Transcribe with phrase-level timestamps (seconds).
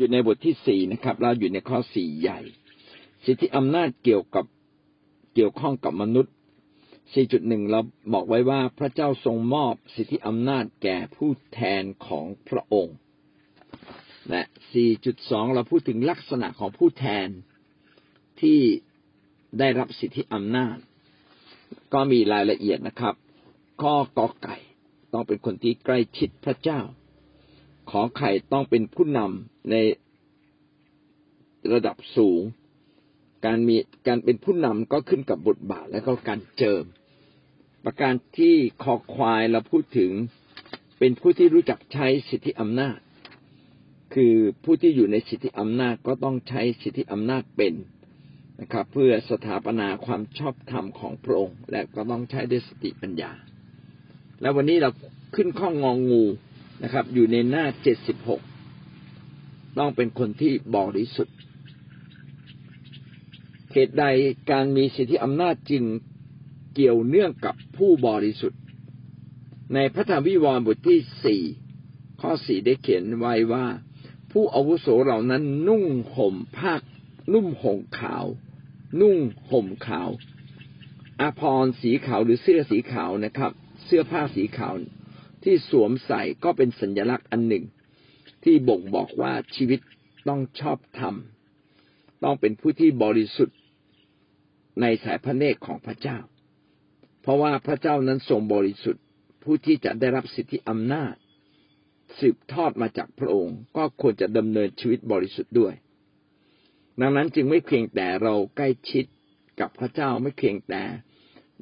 [0.00, 2.40] อยู่ในบทที่สี่นะครับ เราอยู่ในข้อสี่ใหญ่
[3.24, 4.44] สิทธิอำนาจเกี่ยวกับ
[5.34, 6.34] เกี่ยวข้องกับมนุษย์
[7.02, 7.80] 4.1 เรา
[8.12, 12.96] บอกไว้ว่าพระเจ้าทรงมอบสิทธิอำนาจแก่ผู้แทนของพระองค์
[14.30, 14.42] และ
[14.98, 17.28] 4.2 เราพูดถึงลักษณะของผู้แทน
[18.40, 18.60] ที่
[19.58, 20.76] ได้รับสิทธิอำนาจ
[21.92, 23.14] ก็มีรายละเอียดนะครับ
[23.82, 24.56] ข้อกอไก่
[25.12, 26.80] ต้องเป็นคนที่ใกล้ชิดพระเจ้า
[27.90, 29.74] ขอไข่ต้องเป็นผู้นำ ใน
[31.72, 32.42] ระดับสูง
[33.46, 36.84] การมีการเป็นผู้นำก็ขึ้นกับบทบาทและก็การเจิม
[37.84, 40.12] ประการที่คอควายเราพูดถึง
[40.98, 42.98] เป็นผู้ที่รู้จักใช้สิทธิอำนาจ
[44.14, 47.74] คือผู้ที่อยู่ในสิทธิอำนาจก็ต้องใช้สิทธิอำนาจเป็น
[48.60, 53.32] นะครับ เพื่อสถาปนาความชอบธรรมของพระองค์ และก็ต้องใช้ด้วยสติปัญญา
[54.40, 54.90] แล้ววันนี้เรา
[55.34, 56.24] ขึ้นข้องงองู
[56.82, 58.40] นะครับ อยู่ในหน้าเจ็ดสิบหก
[59.78, 61.36] ต้องเป็นคนที่บริสุทธิ์
[63.72, 64.04] เหตุใด
[64.50, 65.84] การมีสิทธิอำนาจจึง
[66.74, 68.60] เกี่ยวเนื่องกับผู้บริสุทธิ์
[69.74, 71.42] ในพระธรรมวิวรณ์บทที่สี่
[72.20, 73.66] ข้อสี่ได้เขียนไว้ว่า
[74.30, 76.74] ผู้อาวุโสเหล่านั้นนุ่งห่มผ้า
[77.32, 78.26] นุ่มห่มขาว
[79.00, 79.18] นุ่ง
[79.50, 80.10] ห่มขาว
[81.20, 83.52] อาภรณ์สีขาวหรือเสื้อสีขาวนะครับ
[83.84, 84.74] เสื้อผ้าสีขาว
[85.42, 87.64] ที่สวมใส่ก็เป็นสัญลักษณ์อันหนึ่ง
[88.44, 89.80] ที่บ่งบอกว่าชีวิต
[90.28, 91.14] ต้องชอบธรรม
[92.24, 93.58] ต้องเป็นผู้ที่บริสุทธิ์
[94.80, 96.18] ในสายพระเนตรของพระเจ้า
[97.22, 99.04] เพราะว่าพระเจ้านั้นทรงบริสุทธิ์
[99.42, 101.14] ผู้ที่จะได้รับสิทธิอำนาจ
[102.18, 105.74] สืบทอดมาจากพระองค์ ก็ควรจะดำเนินชีวิตบริสุทธิ์ด้วย
[107.00, 109.04] ดังนั้นจึงไม่เพียงแต่เราใกล้ชิด
[109.60, 110.82] กับพระเจ้าไม่เพียงแต่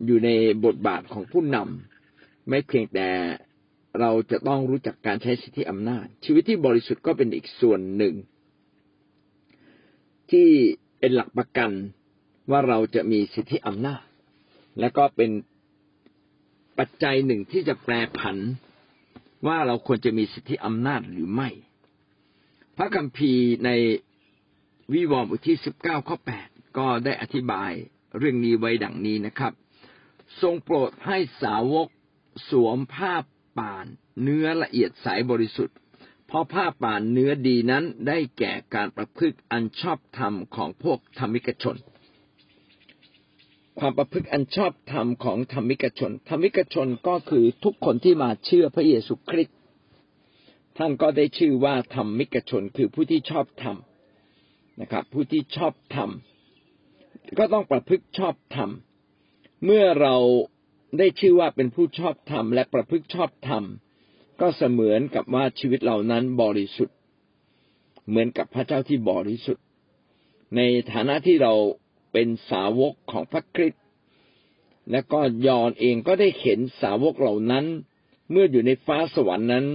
[0.05, 0.31] อยู่ใน
[0.65, 3.09] บทบาทของผู้นำไม่เพียงแต่
[4.01, 8.15] เราจะต้องรู้จักการใช้สิทธิอำนาจ ชีวิตที่บริสุทธิ์ก็เป็นอีกส่วนหนึ่ง
[10.31, 10.49] ที่
[10.99, 11.71] เป็นหลักประกัน
[12.51, 14.03] ว่าเราจะมีสิทธิอำนาจ
[14.81, 15.31] และก็เป็น
[16.79, 18.37] ปัจจัยหนึ่งที่จะแปรผัน
[19.47, 21.49] ว่าเราควรจะมีสิทธิอำนาจหรือไม่
[22.77, 23.71] พระคัมภีร์ใน
[24.93, 26.49] วิวรณ์บทที่สิบเก้าข้อแปด
[26.79, 27.73] ก็ได้อธิบาย
[28.19, 29.53] เรื่องนี้ไว้ดังนี้นะครับ
[30.41, 31.89] ทรงโปรดให้สาวก
[32.51, 33.15] สวมผ้า
[33.59, 33.87] ป่าน
[34.23, 35.77] เนื้อละเอียดใสบริสุทธิ์
[36.27, 41.77] เพราะผ้าป่านเนื้อดีนั้นได้แก่การประพฤติอันชอบธรรมของพวกธรรมิกชน
[43.79, 49.57] ความประพฤติอันชอบธรรมของธรรมิกชน ธรรมิกชนก็คือทุกคนที่มาเชื่อพระเยซูคริสต์
[50.79, 53.77] ท่านก็ได้ชื่อว่าธรรมิกชนคือผู้ที่ชอบธรรม
[54.81, 56.11] นะครับ ผู้ที่ชอบธรรม
[57.39, 58.71] ก็ต้องประพฤติชอบธรรม
[59.65, 60.17] เมื่อเรา
[60.97, 63.65] ได้ชื่อว่าเป็นผู้ชอบธรรมและประพฤติชอบธรรม
[64.41, 66.97] ก็เสมือนกับว่าชีวิตเหล่านั้นบริสุทธิ์
[68.09, 69.65] เหมือนกับพระเจ้าที่บริสุทธิ์
[70.57, 70.61] ใน
[70.93, 71.55] ฐานะที่เรา
[72.13, 73.85] เป็นสาวกของพระคริสต์
[74.91, 77.67] และก็ยอนเองก็ได้เห็นสาวกเหล่านั้น
[78.31, 79.67] เมื่ออยู่ในฟ้าสวรรค์นั้น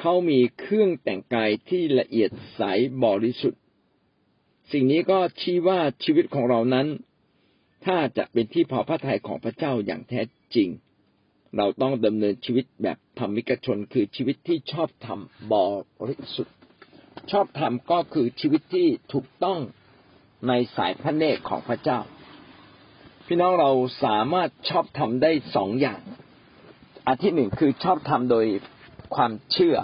[0.00, 2.62] เขามีเครื่องแต่งกายที่ละเอียดใส
[3.04, 3.60] บริสุทธิ์
[4.72, 6.86] สิ่งนี้ก็ชี้ว่าชีวิตของเรานั้น
[7.84, 10.20] ถ้าจะเป็นที่พอพระทัยของพระเจ้าอย่างแท้
[10.56, 10.68] จริง
[11.56, 15.20] เราต้องดำเนินชีวิตแบบธรรมิกชน คือชีวิตที่ชอบธรรม
[15.52, 15.54] บ
[16.08, 16.56] ริสุทธิ์
[17.32, 19.58] ชอบธรรมก็คือชีวิตที่ถูกต้อง
[20.48, 21.98] ในสายพระเนตรของพระเจ้า
[23.26, 23.70] พี่น้องเรา
[24.04, 26.00] สามารถชอบทำได้สองอย่าง
[27.06, 28.46] อันที่หนึ่งคือชอบทำโดย
[29.14, 29.76] ความเชื่อ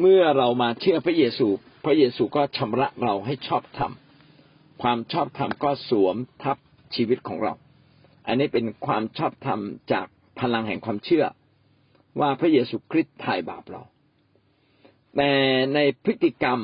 [0.00, 1.46] เมื่อเรามาเชื่อพระเยซู
[1.84, 6.56] พระเยซูก็ชำระเราให้ชอบทำความชอบธรรมก็สวมทับ
[6.94, 7.54] ชีวิตของเรา
[8.30, 9.60] อันนี้เป็นความชอบธรรม
[9.92, 10.06] จาก
[10.40, 11.24] พลังแห่งความเชื่อ
[12.20, 13.82] ว่าพระเยซูคริสต์ไถ่บาปเรา
[15.16, 15.32] แต่
[15.74, 16.58] ในพฤติกรรม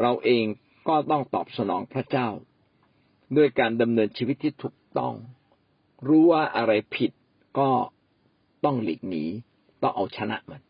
[0.00, 0.44] เราเอง
[0.88, 2.28] ก็ต้องตอบสนองพระเจ้า
[3.36, 5.14] ด้วยการดำเนินชีวิตที่ถูกต้อง
[6.08, 7.12] รู้ว่าอะไรผิด
[7.58, 7.70] ก็
[8.64, 9.24] ต้องหลีกหนี
[9.82, 10.62] ต้องเอาชนะมัน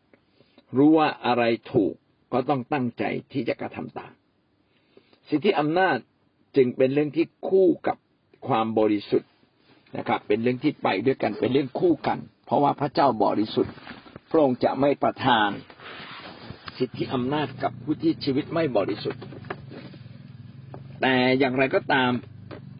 [0.76, 1.42] รู้ว่าอะไร
[1.72, 1.94] ถูก
[2.32, 4.12] ก็ต้องตั้งใจที่จะกระทำตาม
[5.28, 5.96] สิทธิอำนาจ
[6.56, 7.96] จึงเป็นเรื่องที่คู่กับ
[8.46, 9.30] ความบริสุทธิ์
[9.96, 13.74] นะครับ เป็นเรื่องที่ไปด้วยกันเป็นเรื่องคู่กัน เพราะว่าพระเจ้าบริสุทธิ์
[14.30, 15.50] พระองค์จะไม่ประทาน
[16.78, 19.22] สิทธิอำนาจกับผู้ที่ชีวิตไม่บริสุทธิ์
[21.00, 22.10] แต่อย่างไรก็ตาม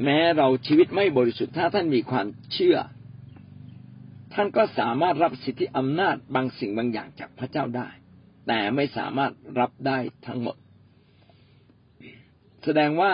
[0.05, 2.77] แม้เราชีวิตไม่บริสุทธิ์ถ้าท่านมีความเชื่อ
[4.35, 7.89] ท่านก็สามารถรับสิทธิอำนาจบางสิ่งบางอย่างจากพระเจ้าได้
[8.47, 10.57] แต่ไม่สามารถรับได้ทั้งหมด
[12.65, 13.13] แสดงว่า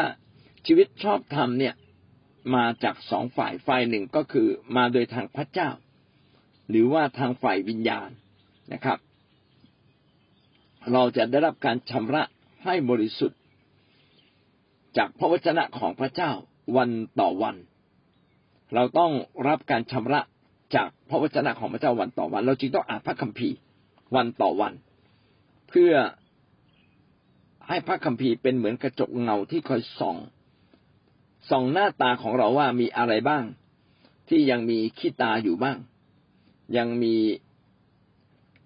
[0.66, 1.74] ชีวิตชอบธรรมเนี่ย
[2.54, 5.70] มาจากสองฝ่ายฝ่ายหนึ่งก็คือมาโดยทางพระเจ้า
[6.68, 8.10] หรือว่าทางฝ่ายวิญญาณ
[8.72, 8.98] นะครับ
[10.92, 12.22] เราจะได้รับการชำระ
[12.64, 13.40] ให้บริสุทธิ์
[14.96, 16.32] จากพระวจนะของพระเจ้า
[16.76, 16.90] วัน
[17.20, 17.56] ต่อวัน
[18.74, 19.12] เราต้อง
[19.48, 20.20] รับการชำระ
[20.74, 23.56] จากพระวจนะของพระเจ้าวันต่อวัน เราจึงต้องอ่านพระคัมภีร์
[24.16, 24.72] วันต่อวัน
[25.68, 25.92] เพื่อ
[27.68, 30.16] ให้พระคัมภีร์เป็นเหมือนกระจกเงาที่คอยส่อง
[31.50, 33.44] ส่องหน้าตาของเราว่ามีอะไรบ้าง
[34.28, 35.78] ที่ยังมีขี้ตาอยู่บ้าง
[36.76, 37.14] ยังมี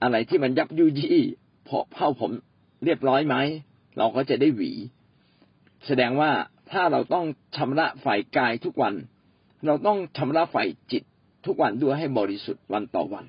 [0.03, 1.21] อะไรที่มันยับยุยี่
[1.65, 2.31] เพราะเผ้าผม
[2.85, 3.37] เรียบร้อยไหม
[3.99, 4.73] เราก็จะได้หวี
[5.87, 6.31] แสดงว่า
[6.71, 7.27] ถ้าเราต้อง
[7.57, 8.95] ชำระฝ่ายกายทุกวัน
[9.67, 11.03] เราต้องชำระฝ่ายจิต
[11.47, 13.25] ทุกวันด้วยให้บริสุทธิ์วันต่อวัน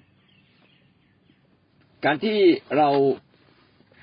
[2.06, 2.40] การที่
[2.78, 2.90] เรา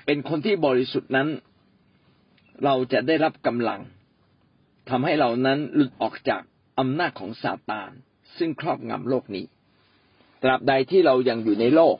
[0.05, 1.27] เป็นคนที่บริสุทธิ์นั้น
[2.63, 3.81] เราจะได้รับกำลัง
[4.95, 6.41] ทำให้เรานั้นหลุดออกจาก
[6.79, 7.91] อำนาจของซาตาน
[8.37, 9.45] ซึ่งครอบงำโลกนี้
[10.43, 11.97] ตราบใดที่เรายังอยู่ในโลก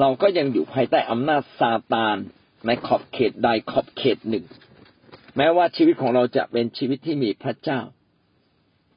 [0.00, 2.16] เราก็ยังอยู่ภายใต้อำนาจซาตาน
[2.66, 4.44] ในขอบเขตใดขอบเขตหนึ่ง
[5.36, 7.80] แม้ว่าชีวิตของเราจะเป็นชีวิตที่มีพระเจ้า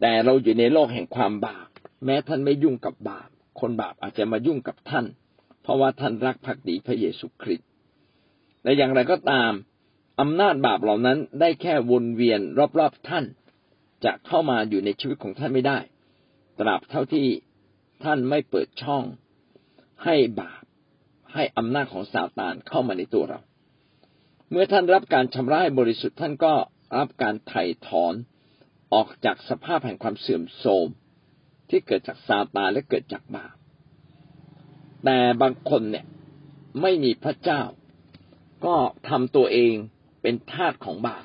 [0.01, 1.67] แต่เราอยู่ในโลกแห่งความบาป
[2.05, 3.29] แม้ท่านไม่ยุ่งกับบาป
[3.59, 5.05] คนบาปอาจจะมายุ่งกับท่าน
[5.61, 7.67] เพราะว่าท่านรักภักดีพระเยซูคริสต์
[8.63, 9.51] และอย่างไรก็ตาม
[10.19, 12.39] อำนาจบาปเหล่านั้นได้แค่วนเวียน
[12.79, 13.25] รอบๆท่าน
[14.05, 15.79] จะเข้ามาอยู่ในชีวิตของท่านไม่ได้
[16.59, 17.27] ตราบเท่าที่
[18.03, 19.03] ท่านไม่เปิดช่อง
[20.03, 20.63] ให้บาป
[21.33, 23.39] ให้อำนาจของซาตานเข้ามาในตัวเรา
[24.49, 26.53] เมื่อท่านรับการชำระบริสุทธิ์ท่านก็
[26.97, 28.13] รับการไถ่ถอน
[28.93, 30.87] ออกจากสภาพแห่งความเสื่อมโทรม
[31.69, 33.55] ที่เกิดจากซาตานและเกิดจากบาป
[35.05, 36.05] แต่บางคนเนี่ย
[36.81, 37.61] ไม่มีพระเจ้า
[38.65, 38.75] ก็
[39.09, 39.75] ทำตัวเอง
[40.21, 41.23] เป็นทาสของบาป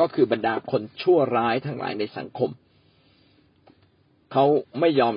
[0.00, 2.50] ก็คือบรรดาคนชั่วร้ายทั้งหลายในสังคม
[4.32, 4.44] เขา
[4.80, 5.14] ไม่ยอม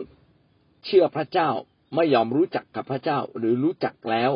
[0.86, 1.50] เชื่อพระเจ้า
[1.96, 4.32] ไม่ยอมรู้จักกับพระเจ้า หรือรู้จักแล้ว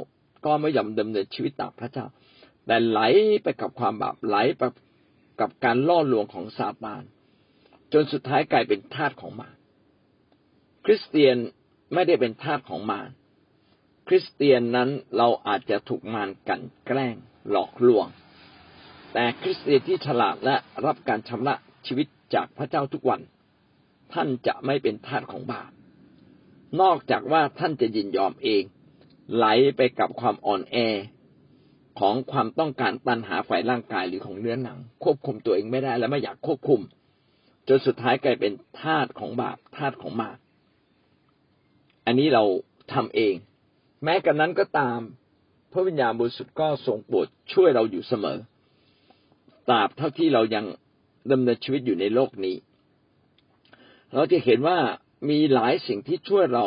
[0.45, 2.05] ก็ไม่ยอมดำเนินชีวิตตามพระเจ้า
[2.65, 2.99] แต่ไหล
[3.43, 4.63] ไปกับความบาปไหลไป
[5.39, 7.03] กับการล่อลวงของซาตาน
[7.93, 9.55] จนสุดท้ายกลายเป็นทาสของมาร
[10.85, 11.37] คริสเตียน
[11.93, 13.09] ไม่ได้เป็นทาสของมาร
[14.07, 17.15] คริสเตียนนั้นเราอาจจะถูกมารกันแกล้ง
[17.49, 18.07] หลอกลวง
[19.17, 23.21] แต่คริสเตียนที่ฉลาดและรับการชำระชีวิตจากพระเจ้าทุกวัน
[24.13, 25.71] ท่านจะไม่เป็นทาสของบาป
[26.81, 28.63] นอกจากว่าท่านจะยินยอมเอง
[29.35, 29.45] ไหล
[29.77, 30.77] ไปกับความอ่อนแอ
[31.99, 36.81] ของความต้องการตันหาฝ่ายร่างกายหรือของเนื้อหนัง ควบคุมตัวเองไม่ได้และไม่อยากควบคุม
[37.67, 40.37] จนสุดท้ายกลายเป็นทาสของบาปทาสของมาร
[42.05, 42.43] อันนี้เรา
[42.93, 43.35] ทำเอง
[44.03, 44.99] แม้กันนั้นก็ตาม
[45.71, 48.39] พระวิญญาณบริสุทธิ์ก็ทรงโปรดช่วยเราอยู่เสมอ
[49.69, 50.65] ตราบเท่าที่เรายัง
[51.31, 52.55] ดำเนินชีวิตอยู่ในโลกนี้
[54.13, 54.77] เราจะเห็นว่า
[55.29, 56.65] มีหลายสิ่งที่ช่วยเรา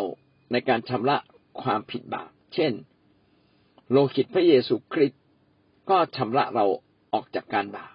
[0.53, 1.17] ในการชำระ
[1.63, 2.73] ความผิดบาป เช่น
[3.91, 5.23] โลหิตพระเยซูคริสต์
[5.91, 6.67] ก็ชำระเรา
[7.13, 7.95] ออกจากการบาป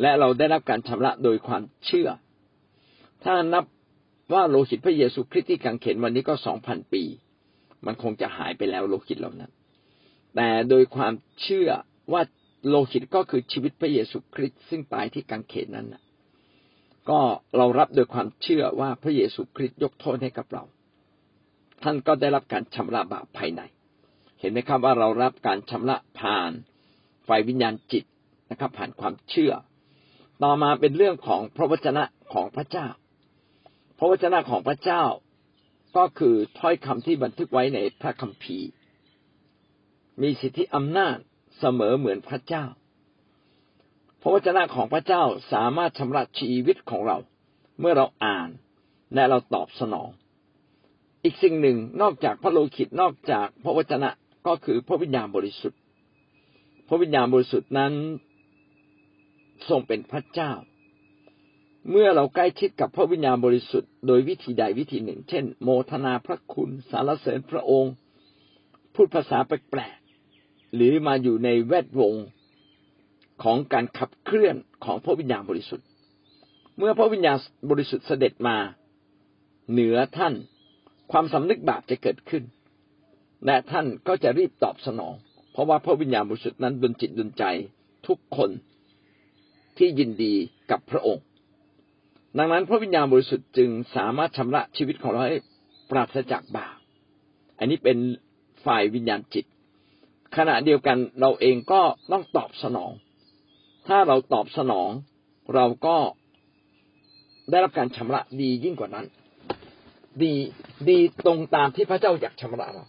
[0.00, 2.08] และเราได้รับการชำระโดยความเชื่อ
[3.24, 3.64] ถ้านับ
[4.32, 7.02] ว่าโลหิตพระเยซูคริสต์ที่กังเขนวันนี้ก็สองพันปี
[7.86, 9.52] มันคงจะหายไปแล้วโลหิตเหล่านั้น
[10.34, 11.12] แต่โดยความ
[11.42, 11.70] เชื่อ
[12.12, 12.22] ว่า
[12.68, 15.88] โลหิตก็คือชีวิตพระเยซูคริสต์ซึ่งตายที่กังเขนนั้น
[17.10, 17.20] ก็
[17.56, 20.64] เรารับโดยความเชื่อว่าพระเยซูคริสต์ยกโทษให้กับเรา
[21.82, 23.62] ท่านก็ได้รับการชำระบาปภายใน
[24.40, 26.52] เห็นไหมครับว่าเรารับการชำระผ่าน
[27.24, 28.04] ไฟวิญญาณจิต
[28.50, 29.52] นะครับ ผ่านความเชื่อ
[30.42, 32.88] ต่อมาเป็นเรื่องของพระวจนะของพระเจ้า
[33.98, 35.02] พระวจนะของพระเจ้า
[35.96, 38.68] ก็คือถ้อยคำที่บันทึกไว้ในพระคัมภีร์
[40.22, 41.16] มีสิทธิอำนาจ
[41.58, 42.64] เสมอเหมือนพระเจ้า
[44.22, 47.16] พระวจนะของพระเจ้าสามารถชำระชีวิตของเรา
[47.80, 48.48] เมื่อเราอ่าน
[49.14, 50.10] และเราตอบสนอง
[51.24, 54.10] อีกสิ่งหนึ่งนอกจากพระโลหิตนอกจากพระวจนะ
[54.46, 55.80] ก็คือพระวิญญาณบริสุทธิ์
[56.88, 57.92] พระวิญญาณบริสุทธิ์นั้น
[59.68, 60.52] ทรงเป็นพระเจ้า
[61.90, 67.94] เมื่อเราใกล้ชิดกับพระวิญญาณบริสุทธิ์โดยวิธีใดวิธีหนึ่ง เช่น โมทนาพระคุณ สารเสริญพระองค์
[68.94, 69.98] พูดภาษาแปลก
[70.74, 72.14] หรือมาอยู่ในแวดวง
[73.42, 75.86] ของการขับเคลื่อนของพระวิญญาณบริสุทธิ์
[76.78, 77.38] เมื่อพระวิญญาณ
[77.70, 78.56] บริสุทธิ์เสด็จมา
[79.70, 80.34] เหนือท่าน
[81.12, 82.42] ความสำนึกบาปจะเกิดขึ้น
[83.46, 85.14] และท่านก็จะรีบตอบสนอง
[85.52, 87.44] เพราะว่าพระวิญญาณบริสุทธิ์นั้นดลจิตดลใจ
[88.06, 88.50] ทุกคน
[89.78, 90.34] ที่ยินดี
[90.70, 91.24] กับพระองค์
[92.38, 95.38] ดังนั้นพระวิญญาณบริสุทธิ์จึงสามารถชำระชีวิตของเราให้
[95.90, 96.76] ปราศจากบาป
[97.58, 97.98] อันนี้เป็น
[98.64, 99.44] ฝ่ายวิญญาณจิต
[100.36, 101.80] ขณะเดียวกันเราเองก็
[102.12, 102.92] ต้องตอบสนอง
[103.88, 104.90] ถ้าเราตอบสนอง
[105.54, 105.96] เราก็
[107.50, 109.06] ได้รับการชำระดียิ่งกว่านั้น
[110.22, 110.32] ดี
[110.88, 112.84] ดีตรงตามที่พระเจ้าอยากชำระเรา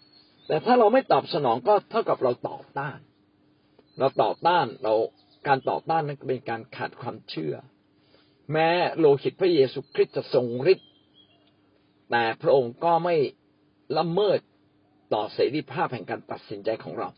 [0.47, 2.97] แต่ถ้าเราไม่ตอบสนองก็เท่ากับเราต่อต้าน
[3.99, 4.93] เราต่อต้านเรา
[5.47, 7.55] การต่อต้านนั้นเป็นการขาดความเชื่อ
[8.51, 10.89] แม้โลหิตพระเยซูคริสต์จะทรงฤทธิ์
[12.11, 13.15] แต่พระองค์ก็ไม่
[13.97, 14.39] ละเมิด
[15.13, 17.09] ต่อเสรีภาพแห่งการตัดสินใจของเรา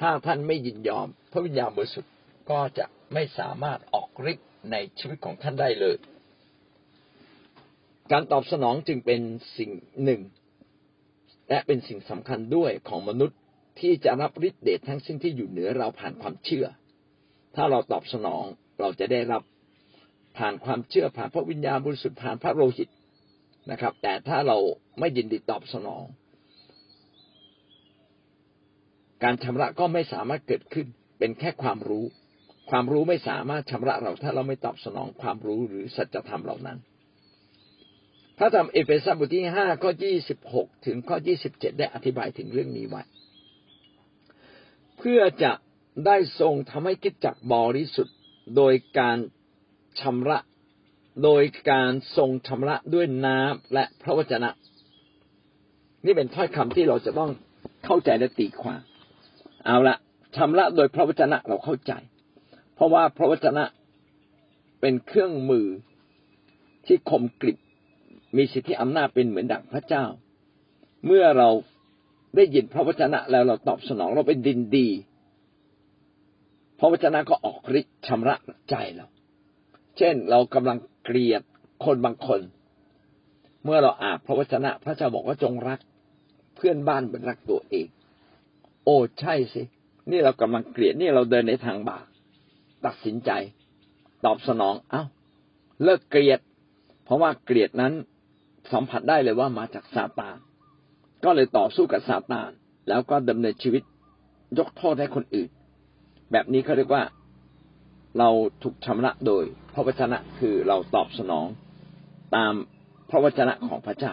[0.00, 2.12] ถ้าท่านไม่ยินยอม พระวิญญาณบริสุทธิ์
[2.50, 5.96] ก็จะไม่สามารถออกฤทธิ์ในชีวิตของท่านได้เลย
[8.12, 9.20] การตอบสนองจึงเป็น
[9.58, 9.70] สิ่ง
[10.04, 10.20] หนึ่ง
[11.48, 13.38] และเป็นสิ่งสำคัญด้วยของมนุษย์
[13.80, 16.66] ที่จะรับฤทธิ์เดชทั้งสิ้นที่อยู่เหนือเราผ่านความเชื่อ
[17.54, 18.44] ถ้าเราตอบสนอง
[18.80, 19.42] เราจะได้รับ
[20.38, 22.88] ผ่านความเชื่อผ่านพระวิญญาณบริสุทธิ์ผ่านพระโลหิต
[23.70, 24.58] นะครับ แต่ถ้าเรา
[24.98, 26.04] ไม่ยินดีตอบสนอง
[29.22, 30.86] การชำระก็ไม่สามารถเกิดขึ้น
[31.18, 32.04] เป็นแค่ความรู้
[32.70, 36.78] ความรู้ไม่สามารถชำระเราถ้าเราไม่ตอบสนองความรู้หรือสัจธรรมเหล่านั้น
[38.38, 43.02] พระธรรมเอเฟซัสบทที่ห้าข้อยี่สิบหกถึงข้อยี่สิบเจ็ดได้อธิบายถึงเรื่องนี้ไว้
[44.98, 45.52] เพื่อจะ
[46.06, 48.16] ได้ทรงทำให้คิดจักบริสุทธิ์
[48.56, 49.18] โดยการ
[50.00, 50.38] ชำระ
[51.24, 54.50] โดยการทรงชำระด้วยน้ำและพระวจนะ
[56.04, 57.30] นี่เป็นถ้อยคำที่เราจะต้อง
[57.84, 58.82] เข้าใจและตีความ
[59.66, 59.96] เอาละ
[60.36, 61.92] ชำระโดยพระวจนะเราเข้าใจ
[62.74, 63.64] เพราะว่าพระวจนะ
[64.80, 65.66] เป็นเครื่องมือ
[66.86, 67.58] ที่คมกริบ
[68.36, 70.04] มีสิทธิอำนาจเป็นเหมือนดั่งพระเจ้า
[71.06, 71.48] เมื่อเรา
[72.36, 74.88] ได้ยินพระวจนะแล้วเราตอบสนองเราเป็นดินดี
[76.78, 78.36] พระวจนะก็ออกฤทธิ์ชำระ
[78.70, 79.06] ใจเรา
[79.98, 81.42] เช่นเรากำลังเกลียด
[81.84, 82.40] คนบางคน
[83.64, 85.78] เมื่อเราอ่านพระวจนะพระเจ้าบอกว่าจงรัก
[86.56, 87.86] เพื่อนบ้านเหมือนรักตัวเอง
[88.84, 89.62] โอ้ใช่สิ
[90.10, 92.04] นี่เรากำลังเกลียดนี่เราเดินในทางบาป
[92.84, 93.30] ตัดสินใจ
[94.24, 95.02] ตอบสนองเอา้า
[95.84, 96.40] เลิกเกลียด
[97.04, 97.92] เพราะว่าเกลียดนั้น
[98.72, 100.36] สัมผัสได้เลยว่ามาจากซาตาน
[101.24, 102.50] ก็เลยต่อสู้กับซาตาน
[102.88, 103.82] แล้วก็ดำเนินชีวิต
[104.58, 105.50] ยกโทษให้คนอื่น
[106.32, 107.04] แบบนี้เขาเรียกว่า
[108.18, 108.28] เรา
[108.62, 111.46] ถูกชำระโดย พระวจนะคือเราตอบสนอง
[112.36, 112.52] ตาม
[113.10, 114.12] พระวจนะของพระเจ้า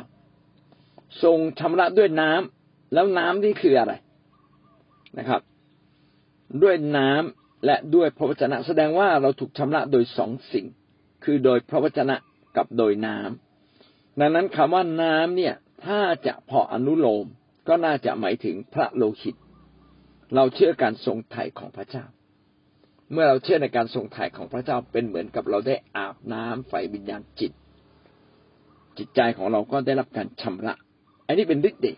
[1.24, 3.94] ทรงชำระด้วยน้ำแล้วน้ำนี่คืออะไร
[5.18, 5.42] นะครับ
[6.64, 10.66] ด้วยน้ำและด้วยพระวจนะ แสดงว่าเราถูกชำระโดยสองสิ่ง
[11.24, 12.16] คือโดยพระวจนะ
[12.58, 17.26] กับโดยน้ำดังนั้นคำว่าน้ำเนี่ย ถ้าจะพออนุโลม
[17.68, 19.36] ก็น่าจะหมายถึงพระโลหิต
[20.36, 22.06] เราเชื่อการทรงไถ่ของพระเจ้า
[23.12, 27.52] เมื่อเราเชื่อในการทรงไถ่ของพระเจ้าเป็นเหมือนกับเราได้อาบน้ำไฟวิญญาณจิต
[28.98, 30.74] จิตใจของเราก็ได้รับการชำระ
[31.28, 31.98] อันนี้เป็นฤทธิ์เดช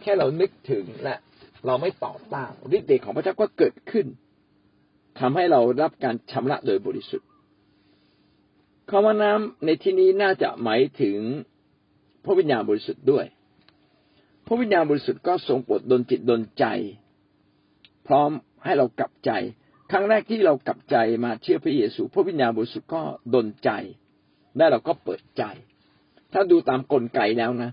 [0.00, 1.16] แค่เรานึกถึงและ
[1.66, 4.06] เราไม่ต่อต้านฤทธิ์เดชของพระเจ้าก็เกิดขึ้น
[5.18, 7.28] ทำให้เรารับการชำระโดยบริสุทธิ์
[8.90, 11.18] คำว่าน้ำในที่นี้น่าจะหมายถึง
[12.24, 13.26] พระวิญญาณบริสุทธิ์ด้วย
[14.46, 16.64] พระวิญญาณบริสุทธิ์ก็ทรงโปรดดลจิตดลใจ
[18.06, 18.30] พร้อม
[18.64, 19.30] ให้เรากลับใจ
[19.90, 23.02] ครั้งแรกที่เรากลับใจมาเชื่อพระเยซู พระวิญญาณบริสุทธิ์ก็
[23.34, 23.70] ดนใจ
[24.56, 25.42] และเราก็เปิดใจ
[26.32, 27.70] ถ้าดูตามกลไกแล้วนะ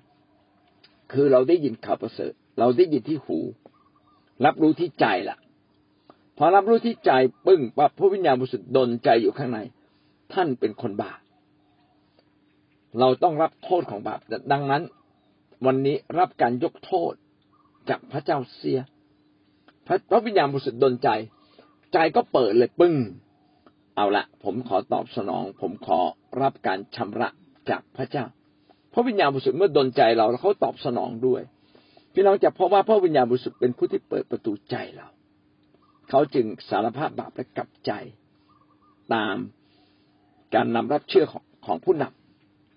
[1.12, 3.40] คือเราได้ยินข่าวประเสริฐ เราได้ยินที่หู
[4.46, 5.38] รับรู้ที่ใจละ
[6.38, 7.12] พอรับรู้ที่ใจ
[7.48, 9.60] ปึ้งปั๊บพระวิญญาณบริสุทธิ์ดนใจอยู่ข้างใน
[10.34, 11.20] ท่านเป็นคนบาป
[13.00, 14.20] เราต้องรับโทษของบาป
[14.52, 14.84] ดังนั้น
[15.66, 17.14] วันนี้รับการยกโทษ
[17.90, 18.80] จากพระเจ้าเสีย
[20.10, 21.10] พระวิญญาณบริสุทธิ์ดนใจ
[21.94, 22.96] ใจก็เปิดเลยปึ้ง
[23.96, 26.00] เอาละผมขอตอบสนอง ผมขอ
[26.42, 27.30] รับการชำระ
[27.70, 28.26] จากพระเจ้า
[28.94, 31.42] พระวิญญาณบริสุทธิ์เมื่อดนใจเราแล้วเขาตอบสนองด้วย
[32.14, 35.08] พี่น้องจะพบว่าพระวิญญาณบริสุทธิ์เป็นผู้ที่เปิดประตูใจเรา
[36.10, 37.92] เขาจึงสารภาพบาปและกลับใจ
[39.14, 39.38] ตาม
[40.54, 42.04] การนำรับเชื่อของของผู้น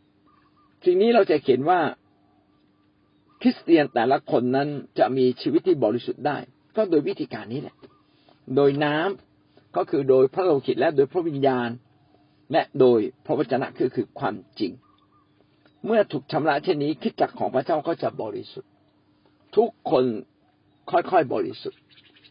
[0.06, 1.80] ำสิ่งนี้เราจะเห็นว่า
[3.40, 6.38] คริสเตียนแต่ละคนนั้นจะมีชีวิตที่บริสุทธิ์ได้
[6.76, 7.76] ก็โดยวิธีการนี้แหละ
[8.56, 11.68] โดยน้ำก็คือโดยพระโลหิตและโดยพระวิญญาณ
[12.52, 14.72] และโดยพระวจนะคือคือความจริง
[15.84, 18.70] เมื่อถูกชำระเช่นนี้คิดจักของพระเจ้าก็จะบริสุทธิ์
[19.56, 20.04] ทุกคน
[20.90, 21.80] ค่อยๆบริสุทธิ์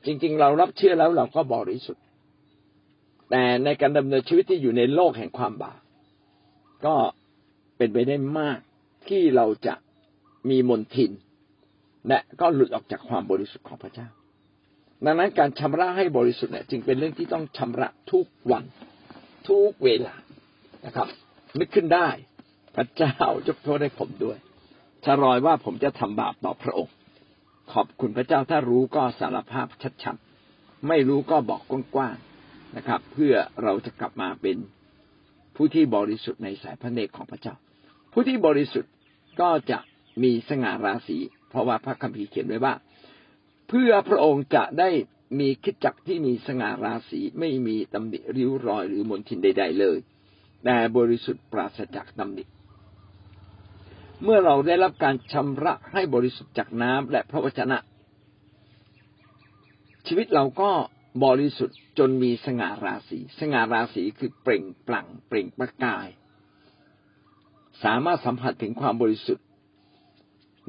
[0.05, 2.03] จริง ๆ เรารับเชื่อแล้วเราก็บริสุทธิ์
[3.29, 5.79] แต่ในการดำเนินชีวิตที่อยู่ในโลกแห่งความบาป
[6.85, 6.95] ก็
[7.77, 8.59] เป็นไปได้มาก
[9.07, 9.73] ที่เราจะ
[10.49, 11.11] มีมนทิน
[12.07, 14.07] และก็หลุดออกจากความบริสุทธิ์ของพระเจ้า
[15.05, 18.63] ดังนั้นการชำระให้บริสุทธิ์เนี่ย จึงเป็นเรื่องที่ต้องชำระทุกวัน
[19.49, 20.15] ทุกเวลา
[20.85, 21.07] นะครับ
[21.59, 22.07] นึกขึ้นได้
[22.75, 23.13] พระเจ้า
[23.47, 24.37] ยกโทษให้ผมด้วย
[25.03, 26.93] ถ้ารอยว่าผมจะทำบาปต่อพระองค์
[27.73, 29.67] ขอบคุณพระเจ้าถ้ารู้ก็สารภาพ
[30.03, 31.61] ชัดๆ ไม่รู้ก็บอก
[31.95, 34.57] กว้างๆนะครับ เพื่อเราจะกลับมาเป็น
[35.55, 37.55] ผู้ที่บริสุทธิ์ในสายพระเนตรของพระเจ้า
[38.13, 38.91] ผู้ที่บริสุทธิ์
[39.41, 39.79] ก็จะ
[40.23, 41.17] มีสง่าราศี
[41.49, 42.73] เพราะว่าพระคัมภีร์เขียนไว้ว่า
[43.69, 44.89] เพื่อพระองค์จะได้
[45.39, 49.97] มีคิดจักที่มีสง่าราศีไม่มีตำหนิริ้วรอยหรือมลทินใด ๆ เลย
[50.63, 52.43] แต่บริสุทธิ์ปราศจากตำหนิ
[54.23, 57.77] เมื่อเราได้รับการชำระให้บริสุทธิ์จากน้ำและพระวจนะ
[60.07, 60.71] ชีวิตเราก็
[61.25, 66.07] บริสุทธิ์จนมีสง่าราศี สง่าราศีคือเปล่งปลั่ง เปล่งประกาย
[67.83, 69.45] สามารถสัมผัสถึงความบริสุทธิ์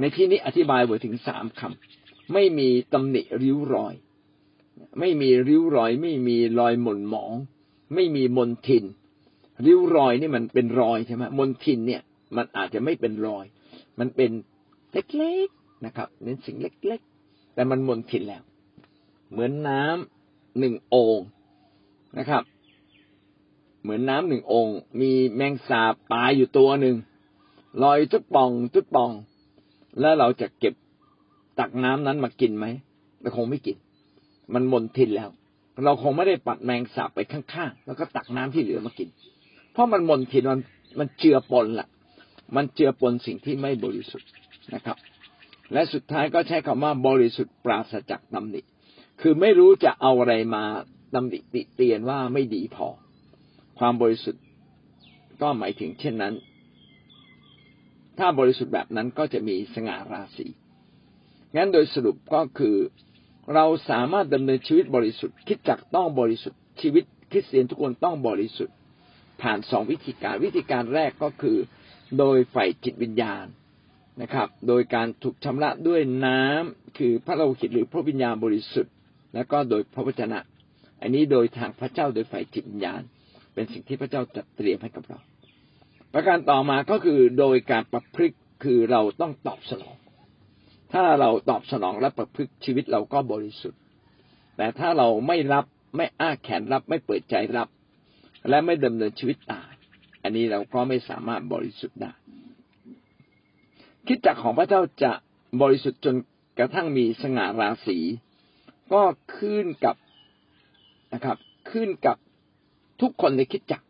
[0.00, 3.94] ในที่นี้อธิบายไว้ถึงสามคำไม่มีตำหนิริ้วรอย
[4.98, 7.32] ไม่มีริ้วรอย ไม่มีรอยหม่นหมอง
[7.94, 8.84] ไม่มีมนทิน
[9.66, 12.02] ริ้วรอยนี่มันเป็นรอยใช่ไหมมนทินเนี่ย
[12.36, 13.44] มันอาจจะไม่เป็นรอย
[13.98, 14.30] มันเป็น
[14.92, 18.42] เล็กๆนะครับเน้นสิ่งเล็ก ๆ แต่มันมนทินแล้ว
[19.30, 21.20] เหมือนน้ำหนึ่งโอ่ง
[22.18, 22.42] นะครับ
[23.82, 26.96] เหมือนน้ำหนึ่งองค์ มีแมงสาบตายอยู่ตัวหนึ่ง
[27.82, 29.10] ลอยจุดปองจุดปอง
[30.00, 30.74] แล้วเราจะเก็บ
[31.58, 32.66] ตักน้ำนั้นมากินไหม
[33.20, 33.76] เราคงไม่กิน
[34.54, 35.30] มันมนทินแล้ว
[35.84, 39.08] เราคงไม่ได้ปัดแมงสาบไปข้างๆ แล้วก็ตักน้ำที่เหลือมากิน
[39.72, 40.60] เพราะมันมนทินมัน
[40.98, 41.88] มันเจือปนละ
[42.54, 44.28] มันเจือปนสิ่งที่ไม่บริสุทธิ์
[44.74, 44.96] นะครับ
[45.72, 48.60] และสุดท้ายก็ใช้คำว่าบริสุทธิ์ปราศจากตำหนิ
[49.20, 50.64] คือไม่รู้จะเอาอะไรมา
[51.14, 52.88] ตำหนิติเตียนว่าไม่ดีพอ
[53.78, 54.42] ความบริสุทธิ์
[55.42, 56.34] ก็หมายถึงเช่นนั้น
[58.18, 60.46] ถ้าบริสุทธิ์แบบนั้นก็จะมีสง่าราศี
[61.56, 62.76] งั้นโดยสรุปก็คือ
[63.54, 68.74] เราสามารถดำเนินชีวิตบริสุทธิ์ คิดจักต้องบริสุทธิ์ชีวิตคริสเตียนทุกคนต้องบริสุทธิ์
[69.42, 71.58] ผ่านสองวิธีการวิธีการแรกก็คือ
[72.18, 73.46] โดยฝ่ายจิตวิญญาณ
[74.22, 78.94] นะครับ โดยการถูกชำระด้วยน้ำคือพระโลหิตหรือพระวิญญาณบริสุทธิ์
[79.34, 80.38] แล้วก็โดยพระวจนะ
[81.00, 83.00] อันนี้โดยทางพระเจ้าโดยฝ่ายจิตวิญญาณ
[83.54, 85.18] เป็นสิ่งที่พระเจ้าจัดเตรียมให้กับเรา
[86.12, 89.96] ประการต่อมาก็คือโดยการประพฤติคือเราต้องตอบสนอง
[90.92, 93.80] ถ้าเราตอบสนองและประพฤติชีวิตเราก็บริสุทธิ์
[94.56, 95.64] แต่ถ้าเราไม่รับ
[95.96, 97.68] ไม่อ้าแขนรับไม่เปิดใจรับ
[98.48, 99.75] และไม่ดำเนินชีวิตตาม
[100.26, 102.12] อันนี้เราก็ไม่สามารถบริสุทธิ์ได้
[104.06, 105.12] คิดจักของพระเจ้าจะ
[105.62, 106.14] บริสุทธิ์จน
[106.58, 107.98] กระทั่งมีสง่าราศี
[108.92, 109.02] ก็
[109.36, 109.96] ขึ้นกับ
[111.12, 111.36] นะครับ
[111.70, 112.16] ขึ้นกับ
[113.00, 113.82] ทุกคนในคิดจัก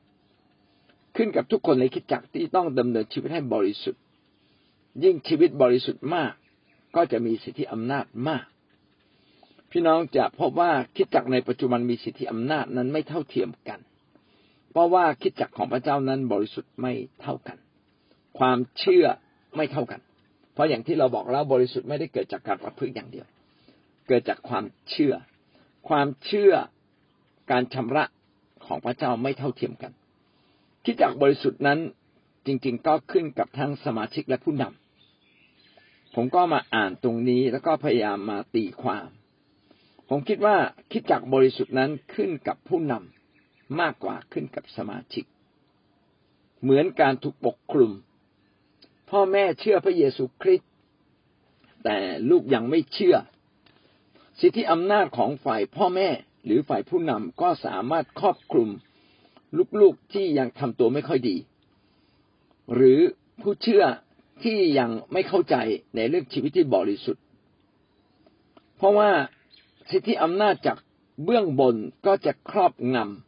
[1.16, 4.03] ขึ้นกับทุกคนในคิดจักที่ต้องดำเนินชีวิตให้บริสุทธิ์
[5.05, 6.33] ยิ่งชีวิตบริสุทธิ์มาก
[6.96, 8.46] ก็จะมีสิทธิอำนาจมาก
[9.70, 13.81] พี่น้องจะพบว่าคิดจักในปัจจุบันมีสิทธิอำนาจนั้นไม่เท่าเทียมกัน
[14.76, 17.58] เพราะว่าคิดจักของพระเจ้านั้นบริสุทธิ์ไม่เท่ากัน
[18.38, 19.06] ความเชื่อ
[19.56, 20.00] ไม่เท่ากัน
[20.54, 23.26] เพราะอย่างที่เราบอกแล้วบริสุทธิ์ไม่ได้เกิดจากการประพฤติอย่างเดียว
[24.08, 25.14] เกิดจากความเชื่อ
[25.88, 26.52] ความเชื่อ
[27.50, 28.04] การชำระ
[28.66, 29.92] ของพระเจ้าไม่เท่าเทียมกัน
[30.84, 31.78] คิดจักบริสุทธิ์นั้น
[32.46, 39.08] จริง ๆ ก็ขึ้นกับทั้งสมาชิกและผู้นำผมก็มาอ่านตรงนี้แล้วก็พยายามมาตีความ
[40.08, 40.56] ผมคิดว่า
[40.92, 43.15] คิดจักบริสุทธิ์นั้นขึ้นกับผู้นำ
[43.81, 45.24] มากกว่าขึ้นกับสมาชิก
[46.62, 47.92] เหมือนการถูกปกคลุม
[49.11, 50.70] พ่อแม่เชื่อพระเยซูคริสต์
[51.85, 51.98] แต่
[52.31, 53.16] ลูกยังไม่เชื่อ
[54.40, 56.09] สิทธิอำนาจของฝ่ายพ่อแม่
[56.44, 58.68] หรือฝ่ายผู้นำก็สามารถครอบคลุม
[59.81, 61.37] ลูกๆที่ยังทำตัวไม่ค่อยดี
[62.74, 63.00] หรือ
[63.40, 63.85] ผู้เชื่อ
[64.42, 65.57] ที่ยังไม่เข้าใจ
[65.96, 67.22] ในเรื่องชีวิตที่บริสุทธิ์
[68.76, 69.11] เพราะว่า
[69.90, 70.76] สิทธิอำนาจจาก
[71.24, 71.76] เบื้องบน
[72.07, 73.25] ก็จะครอบงำ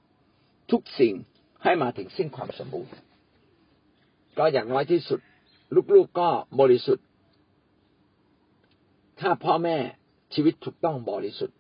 [0.71, 1.15] ทุกสิ่ง
[1.63, 2.93] ให้มาถึงสิ้นความสมบูรณ์
[4.39, 5.21] ก็อย่างน้อยที่สุด
[5.95, 6.29] ลูกๆก็
[6.61, 7.07] บริสุทธิ์
[9.21, 9.77] ถ้าพ่อแม่
[10.35, 11.57] ชีวิตถูกต้องบริสุทธิ์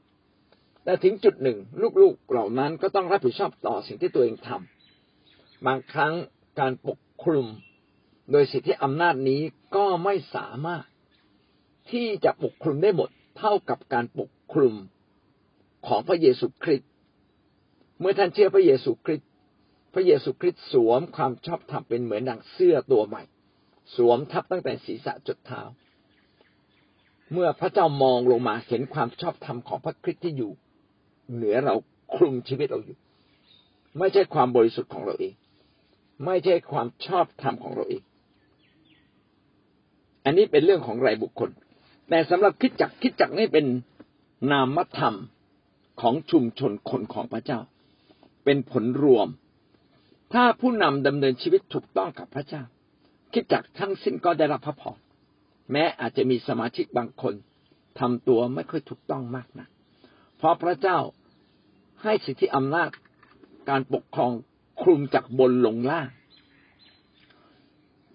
[0.85, 1.59] แต่ถึงจุดหนึ่ง
[2.03, 6.14] ลูกๆเหล่านั้นก็ต้องรับผิดชอบต่อสิ่งที่ตัวเองทำบางครั้ง
[6.61, 7.47] การปกคลุม
[8.31, 9.42] โดยสิทธิอำนาจนี้
[9.77, 10.85] ก็ไม่สามารถ
[11.90, 14.75] ที่จะปกคลุมได้หมด เท่ากับการปกคลุม
[15.87, 16.90] ของพระเยซูคริสต์
[18.01, 19.29] เมื่อท่านเชื่อพระเยซูคริสต์
[19.95, 23.23] พระเยซูคริสต์สวมความชอบธรรมเป็นเหมือนดังเสื้อตัวใหม่
[23.97, 25.63] สวมทับตั้งแต่ศีรษะจดเท้า
[27.33, 30.51] เมื่อพระเจ้ามองลงมาเห็นความชอบธรรมของพระคริสต์ที่อยู่
[31.35, 31.75] เหนือเรา
[32.15, 32.99] คลุมชีวิตเราอยู่
[33.99, 35.35] ไม่ใช่ความบริสุทธิ์ของเราเอง
[36.25, 38.03] ไม่ใช่ความชอบธรรมของเราเอง
[40.25, 41.51] อันนี้เป็นเรื่องของรายบุคคล
[42.09, 43.67] แต่สำหรับคิดจักคิดจักนี่เป็น
[44.51, 45.15] นามธรรม
[46.01, 47.61] ของชุมชนคนของพระเจ้า
[48.51, 49.29] เป็นผลรวม
[50.33, 52.63] ถ้าผู้นำดำเนินชีวิตถูกต้องกับพระเจ้า
[53.33, 54.99] คิดจักทั้งสิ้นก็ได้รับพระพร
[55.73, 57.35] แม้อาจจะมีสมาชิกบางคน
[58.01, 59.69] ทำตัวไม่ค่อยถูกต้องมากนะ
[60.37, 60.99] เพราะพระเจ้า
[62.03, 62.91] ให้สิทธิอำนาจ
[63.69, 64.33] การปกครอง
[64.83, 66.09] คลุมจากบนลงล่าง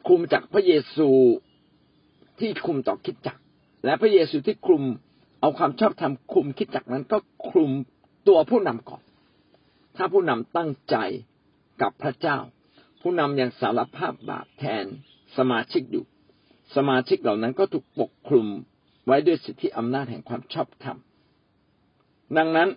[0.07, 1.09] คลุมจากพระเยซู
[2.39, 3.37] ที่คลุมต่อคิดจัก
[3.85, 4.83] และพระเยซูที่คลุม
[5.41, 7.17] เอาความชอบธรรมคลุมคิดจักนั้นก็
[7.49, 7.71] คลุม
[8.27, 9.03] ตัวผู้นำก่อน
[9.95, 10.95] ถ้าผู้นำตั้งใจ
[11.81, 12.37] กับพระเจ้า
[13.01, 14.85] ผู้นำยังสารภาพบาปแทน
[15.37, 16.05] สมาชิกอยู่
[16.75, 18.47] สมาชิกเหล่านั้นก็ถูกปกคลุม
[19.05, 20.97] ไว้ด้วยสิทธิอำนาจแห่งความชอบธรรม
[22.37, 22.69] ดังนั้น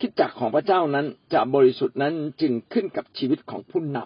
[0.00, 3.98] คิดจักของพระเจ้านั้นจะบริสุทธิ์นั้นจึงขึ้นกับชีวิตของผู้น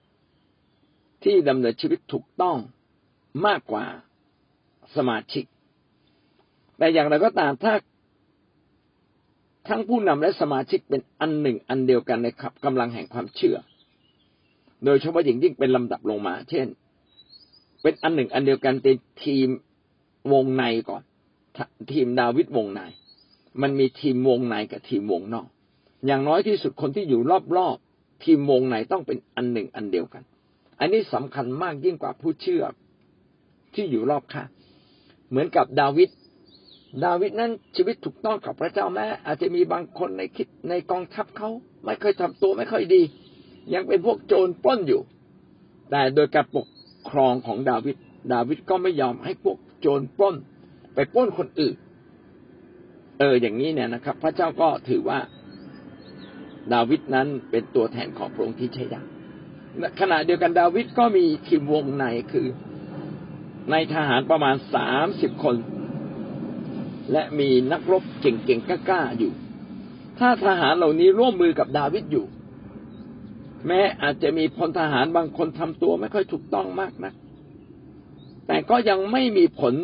[0.00, 2.58] ำที่ดำเนินชีวิตถูกต้อง
[3.46, 3.84] มากกว่า
[4.96, 5.44] สมาชิก
[6.78, 7.74] แต่อย่างไรก็ตามถ้า
[9.68, 13.56] ทั้งผู้นำและสมาชิกเป็นอันหนึ่งอันเดียวกันในขับกำลังแห่งความเชื่อ
[14.84, 16.66] โดยเฉพาะอย่างยิ่งเป็นลำดับลงมา เช่น
[17.82, 19.48] เป็นอันหนึ่งอันเดียวกันเป็นทีม
[20.32, 21.02] วงในก่อน
[21.92, 22.80] ทีมดาวิดวงใน
[23.62, 25.46] มันมีทีมวงในกับทีมวงนอก
[26.06, 27.20] อย่างน้อยที่สุดคนที่อยู่
[27.56, 30.22] รอบๆทีมวงในต้องเป็นอันหนึ่งอันเดียวกัน
[30.80, 32.62] อันนี้สำคัญมากยิ่งกว่าผู้เชื่อ
[33.74, 34.48] ที่อยู่รอบข้าง
[35.30, 36.08] เหมือนกับดาวิด
[37.04, 41.50] ดาวิดนั้นชีวิตถูกต้องกับพระเจ้าแม้อาจจะมีบางคนในคิดในกองทัพเขา
[41.84, 43.02] ไม่เคยทำตัวไม่ค่อยดี
[43.74, 45.00] ยังเป็นพวกโจรปล้นอยู่
[45.90, 46.66] แต่โดยการปก
[47.10, 47.96] ครองของดาวิด
[48.32, 50.36] ดาวิดก็ไม่ยอมให้พวกโจรปล้น
[50.94, 51.74] ไปปล้นคนอื่น
[53.18, 55.18] เอออย่างนี้เนี่ยนะครับ พระเจ้าก็ถือว่า
[56.72, 59.02] ดาวิดนั้นเป็นตัวแทนของพระองค์ที่ใช้ได้
[60.00, 62.46] ขณะเดียวกันดาวิดก็มีทีมวงในคือ
[63.70, 65.56] ในทหารประมาณสามสิบคน
[67.12, 69.32] และมีนักรบเก่งๆกล้าๆอยู่
[70.18, 72.26] ถ้าทหารเหล่านี้ร่วมมือกับดาวิดอยู่
[73.66, 77.12] แม้อาจจะมีพลทหารบางคนทำตัวไม่ค่อยถูกต้องมากนะ
[78.46, 79.74] แต่ก็ยังไม่มีผล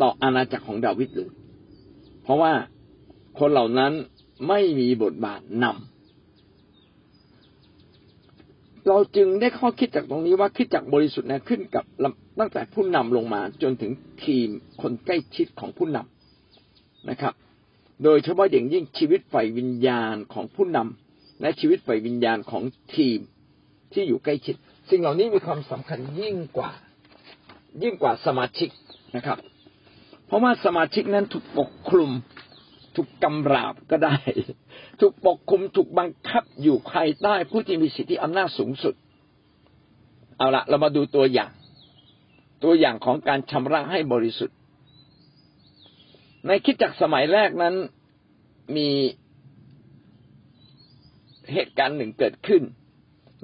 [0.00, 1.30] ต่ออาณาจักรของดาวิดเลย
[2.22, 2.52] เพราะว่า
[3.38, 3.92] คนเหล่านั้น
[4.48, 5.76] ไม่มีบทบาทนำ
[8.88, 11.84] เราจึงได้ข้อคิดจากตรงนี้ว่าคิดจากบริสุทธิ์นะขึ้นกับ
[12.40, 13.92] ตั้งแต่ผู้นำลงมาจนถึง
[14.24, 14.48] ทีม
[14.82, 16.15] คนใกล้ชิดของผู้นำ
[17.10, 17.34] นะครับ
[18.04, 22.62] โดยเฉพาะอย่างยิ่งชีวิตฝ่ายวิญญาณของผู้นำและชีวิตฝ่ายวิญญาณของ
[22.94, 23.18] ทีม
[23.92, 24.56] ที่อยู่ใกล้ชิด
[24.90, 26.70] สิ่งเหล่านี้มีความสำคัญยิ่งกว่า
[27.82, 28.70] ยิ่งกว่าสมาชิก
[29.16, 29.38] นะครับ
[30.26, 32.10] เพราะว่าสมาชิกนั้นถูกปกคลุม
[32.96, 34.16] ถูกกำราบก็ได้
[35.00, 38.94] ถูกปกคุมถูกบังคับอยู่ภายใต้ผู้ที่มีสิทธิอำนาจสูงสุด
[40.36, 41.50] เอาละเรามาดูตัวอย่าง
[42.64, 44.56] ตัวอย่างของการชำระให้บริสุทธิ์
[46.46, 47.74] ในคิดจักสมัยแรกนั้น
[48.76, 48.88] มี
[51.52, 52.62] เหตุการณ์หนึ่งเกิดขึ้น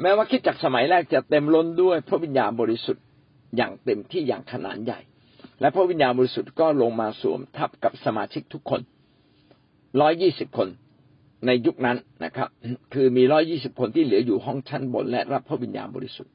[0.01, 3.05] แม้ว่าคิดจักสมัยแรกจะเต็มล้นด้วยพระวิญญาณบริสุทธิ์
[3.57, 5.01] อย่างเต็มที่อย่างขนาดใหญ่
[5.61, 8.81] และพระวิญญาณบริสุทธิ์ก็ลงมาสวมทับกับสมาชิกทุกคน
[10.01, 10.69] ร้อยยี่สิบคน
[11.47, 12.49] ในยุคนั้นนะครับ
[12.95, 16.33] คือมีร้อยี่สิบคนที่เหลืออยู่ห้องชั้นบน และรับพระวิญญาณบริสุทธิ์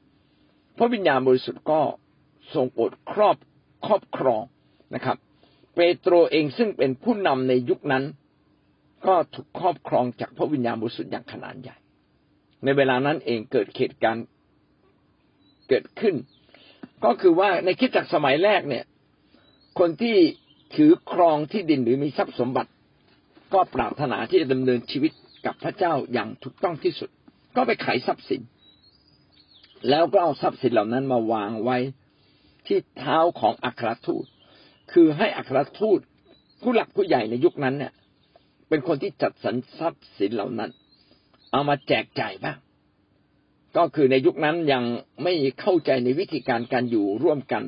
[0.78, 1.80] พระวิญญาณบริสุทธิ์ก็
[2.54, 3.36] ทรงโปรดครอบ
[3.86, 4.42] ครอบครอง
[4.94, 5.16] นะครับ
[5.80, 8.04] เปโตรเองซึ่งเป็นผู้นำในยุคนั้น
[9.06, 11.76] ก็ถูกครอบครองจากพระวิญญาณบริสุทธิ์อย่างขนาดใหญ่
[12.64, 14.24] ในเวลานั้นเองเกิดเหตุการณ์
[15.68, 16.14] เกิดขึ้น
[17.04, 18.84] ก็คือว่าในคิดจากสมัยแรกเนี่ย
[19.78, 20.16] คนที่
[20.76, 22.70] ถือครองที่ดินหรือมีทรัพย์สมบัติ
[23.54, 25.12] ก็ปรารถนาที่จะดำเนินชีวิต
[25.46, 27.10] กับพระเจ้าอย่างถูกต้องที่สุด
[27.56, 28.42] ก็ไปขายทรัพย์สิน
[29.88, 31.78] แล้วก็เอาทรัพย์สินเหล่านั้นมาวางไว้
[32.66, 34.26] ที่เท้าของอัครทูต
[34.92, 36.00] คือให้อัครทูต
[36.62, 37.92] ผู้หลักผู้ใหญ่ในยุคนั้นเนี่ย
[38.68, 40.70] เป็นคนที่จัดสรรทรัพย์สินเหล่านั้น
[41.52, 42.58] เอามาแจกจ่ายบ้าง
[43.76, 44.84] ก็คือในยุคนั้นยัง
[45.22, 47.64] ไม่เข้าใจในวิธีการการอยู่ร่วมกัน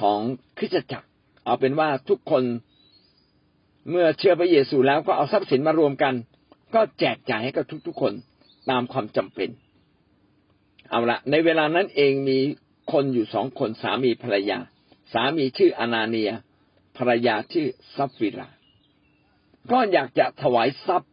[0.00, 0.20] ของ
[0.58, 1.08] คริสตจักร
[1.44, 2.44] เอาเป็นว่าทุกคน
[3.90, 6.14] เมื่อเชื่อพระเยซูแล้วก็เอาทรัพย์สินมารวมกัน
[6.74, 8.12] ก็แจกจ่ายให้กับทุกๆคน
[8.70, 9.50] ตามความจำเป็น
[10.90, 12.38] เอาละในเวลานั้นเองมี
[12.92, 14.58] คนอยู่สองคนสามีภรรยา
[15.12, 16.30] สามีชื่ออนาเนีย
[16.96, 18.48] ภรรยาชื่อซัฟฟิรา
[19.72, 21.12] ก็อยากจะถวายทรัพย์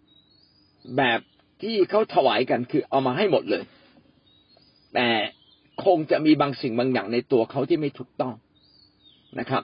[0.98, 1.20] แบบ
[1.62, 3.64] ที่เขาถวายกันคือเอามาให้หมดเลย
[4.94, 5.08] แต่
[5.86, 8.34] คงจะมีบางสิ่งบางอย่างในตัวเขาที่ไม่ถูกต้อง
[9.40, 9.64] นะครับ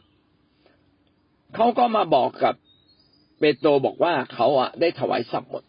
[1.56, 2.56] เขาก็มาบอกกับ
[3.40, 5.64] เปโตรบอกว่าเขาอะได้ถวายทรัพย์หมด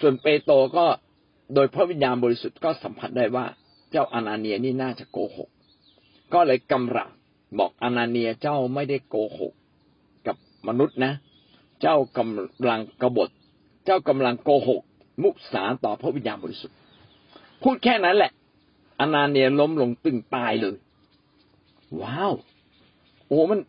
[0.00, 0.86] ส่วนเปโตรก็
[1.54, 3.46] โดยพระวิญญาณบริสุทธิ์ก็สัมผัสได้ว่า
[3.90, 5.48] เจ้าอานาเนียนี่น่าจะโกหก
[6.34, 7.12] ก็เลยกำราบ
[7.58, 9.52] บอกอนาเนียเจ้าไม่ได้โกหก
[10.26, 10.36] กับ
[10.68, 11.12] มนุษย์นะ
[11.80, 13.30] เจ้ากำลังกบฏ
[13.84, 14.82] เจ้ากำลังโกหก
[15.22, 16.76] มุสาต่อพระวิญญาณบริสุทธิ์
[17.62, 18.32] พูดแค่นั้นแหละ
[19.00, 20.76] อนาเนียล้มลงตึงตายเลย
[22.00, 22.32] ว้าว
[23.26, 23.60] โอ้มัน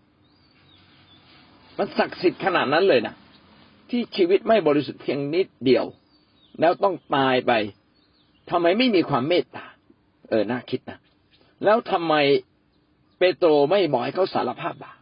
[1.78, 3.14] มันศักดิ์สิทธิ์ขนาดนั้นเลยนะ
[3.90, 5.86] ที่ชีวิตไม่บริสุทธิ์เพียงนิดเดียว
[6.60, 7.52] แล้วต้องตายไป
[8.50, 9.66] ทำไมไม่มีความเมตตา
[10.30, 10.98] เออน่าคิดนะ
[11.64, 12.14] แล้วทำไม
[13.38, 14.98] โตรไม่บอกให้เขาสารภาพบาป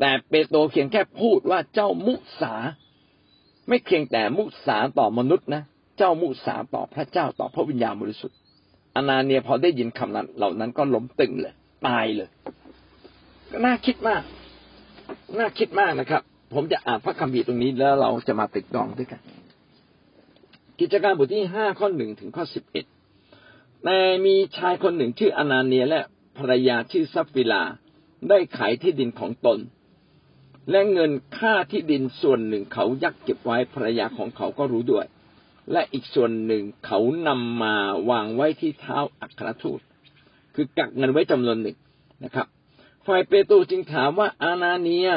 [0.00, 2.54] แต่เปโตรเพียงแค่พูดว่าเจ้ามุสา
[3.68, 5.62] ไม่เพียงแต่มุสาต่อมนุษย์นะ
[5.98, 8.36] เจ้ามุสาต่อพระเจ้าต่อพระวิญญาณบริสุทธิ์
[8.96, 11.54] อนาเนียพอได้ยินคำนั้น เหล่านั้นก็ล้มตึงเลย
[11.86, 12.28] ตายเลย
[13.50, 14.22] ก็น่าคิดมาก
[15.38, 16.22] น่าคิดมากนะครับ
[16.54, 19.20] ผมจะอ่านพระคัมภีร์ตรงนี้แล้วเราจะมาตรึกตรองด้วยกัน
[20.80, 22.84] กิจการบทที่ห้าข้อหนึ่งถึงข้อสิบเอ็ด
[23.84, 26.02] แต่มีชายคนหนึ่งชื่ออนาเนียและ
[26.38, 27.62] ภรรยาชื่อซัฟฟิลา
[28.28, 29.58] ได้ขายที่ดินของตน
[30.70, 35.06] และเงินค่าที่ดินส่วนหนึ่งเขายักเก็บไว้ภรรยาของเขาก็รู้ด้วย
[35.72, 37.74] และอีกส่วนหนึ่งเขานำมา
[38.10, 39.80] วางไว้ที่เท้าอัครทูต
[40.54, 41.76] คือกักเงินไว้จำนวนหนึ่ง
[42.24, 42.46] นะครับ
[43.06, 45.08] ฝ่ายเปโตรจึงถามว่าอานาเนีย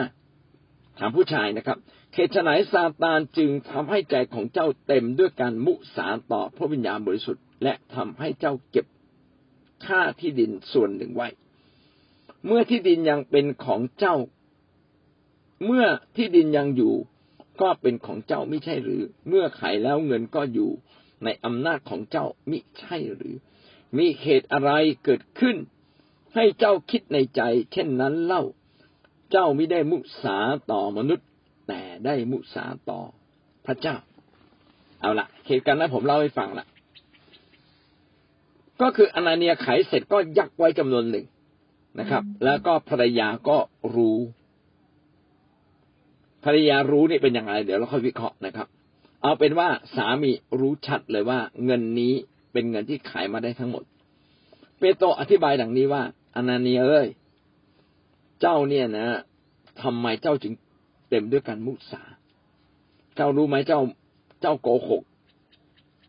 [0.97, 1.77] ถามผู้ชายนะครับ
[2.13, 8.85] เหตุไหนซาตานจึงทำให้ใจของเจ้าเต็มด้วยการมุสาต่อพระวิญญาณบริสุทธิ์ และทำให้เจ้าเก็บ
[9.87, 11.29] ค่าที่ดินส่วนหนึ่งไว้
[12.45, 14.15] เมื่อที่ดินยังเป็นของเจ้า
[15.65, 16.93] เมื่อที่ดินยังอยู่
[17.61, 20.71] ก็เป็นของเจ้าไม่ใช่หรือ เมื่อขายแล้วเงินก็อยู่
[21.23, 23.35] ในอำนาจของเจ้ามิใช่หรือ
[23.97, 24.71] มีเหตุอะไร
[25.03, 25.57] เกิดขึ้น
[26.35, 28.43] ให้เจ้าคิดในใจ เช่นนั้นเล่า
[29.31, 30.37] เจ้าไม่ได้มุสา
[30.71, 31.27] ต่อมนุษย์
[31.67, 33.01] แต่ได้มุสาต่อ
[33.65, 33.95] พระเจ้า
[35.01, 36.65] เอาละเหตุการณ์นั้นผมเล่าให้ฟังละ
[38.81, 41.25] ก็คืออนาเนียขายเสร็จก็ยักไว้จำนวนหนึ่ง
[41.99, 43.57] นะครับ แล้วก็ภรรยาก็
[43.95, 44.17] รู้
[46.43, 48.67] ภรรยารู้นี่เป็นอย่างไรเดี๋ยวเราค่อยวิเคราะห์นะครับ
[49.21, 52.13] เอาเป็นว่าสามีรู้ชัดเลยว่า เงินนี้
[52.53, 53.83] เป็นเงินที่ขายมาได้ทั้งหมด
[54.79, 56.03] เปโตรอธิบายดังนี้ว่า
[56.35, 57.07] อนาเนียเอ้ย
[58.41, 59.07] เจ้าเนี่ยนะ
[59.81, 60.53] ทำไมเจ้าจึง
[61.09, 62.01] เต็มด้วยการมุสา
[63.15, 63.79] เจ้ารู้ไหมเจ้า
[64.41, 65.03] เจ้าโกหก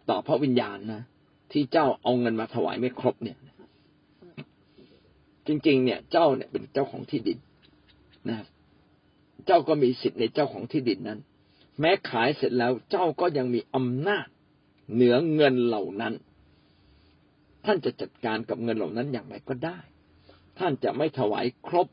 [0.09, 1.03] ต่อพระวิญญาณนะ
[1.53, 3.39] ที่เจ้าเอาเงินมาถวายไม่ครบเนี่ย
[5.47, 7.39] จริง ๆ เนี่ย เจ้าเนี่ยเป็นเจ้าของที่ดิน
[8.29, 8.39] นะ
[9.47, 11.21] เจ้าก็มีสิทธิ์ในเจ้าของที่ดินนั้น
[11.81, 14.27] แม้ขายเสร็จแล้วเจ้าก็ยังมีอำนาจ
[14.93, 16.15] เหนือเงินเหล่านั้น
[17.65, 19.79] ท่านจะจัดการกับเงินเหล่านั้นอย่างไรก็ได้
[20.59, 21.89] ท่านจะไม่ถวายครบ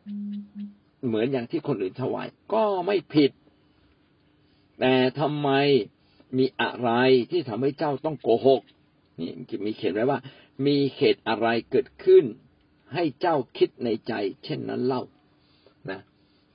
[1.08, 3.32] เหมือนอย่างที่คนอื่นถวาย ก็ไม่ผิด
[4.80, 5.50] แต่ทำไม
[6.38, 6.90] มีอะไร
[7.32, 8.62] ที่ทำให้เจ้าต้องโกหก
[9.20, 9.32] นี่
[9.66, 10.20] มีเขียนไว้ว่า
[10.66, 12.26] มีเหตุอะไรเกิดขึ้น
[12.94, 15.04] ให้เจ้าคิดในใจ เช่นนั้นเล่า
[15.90, 16.00] นะ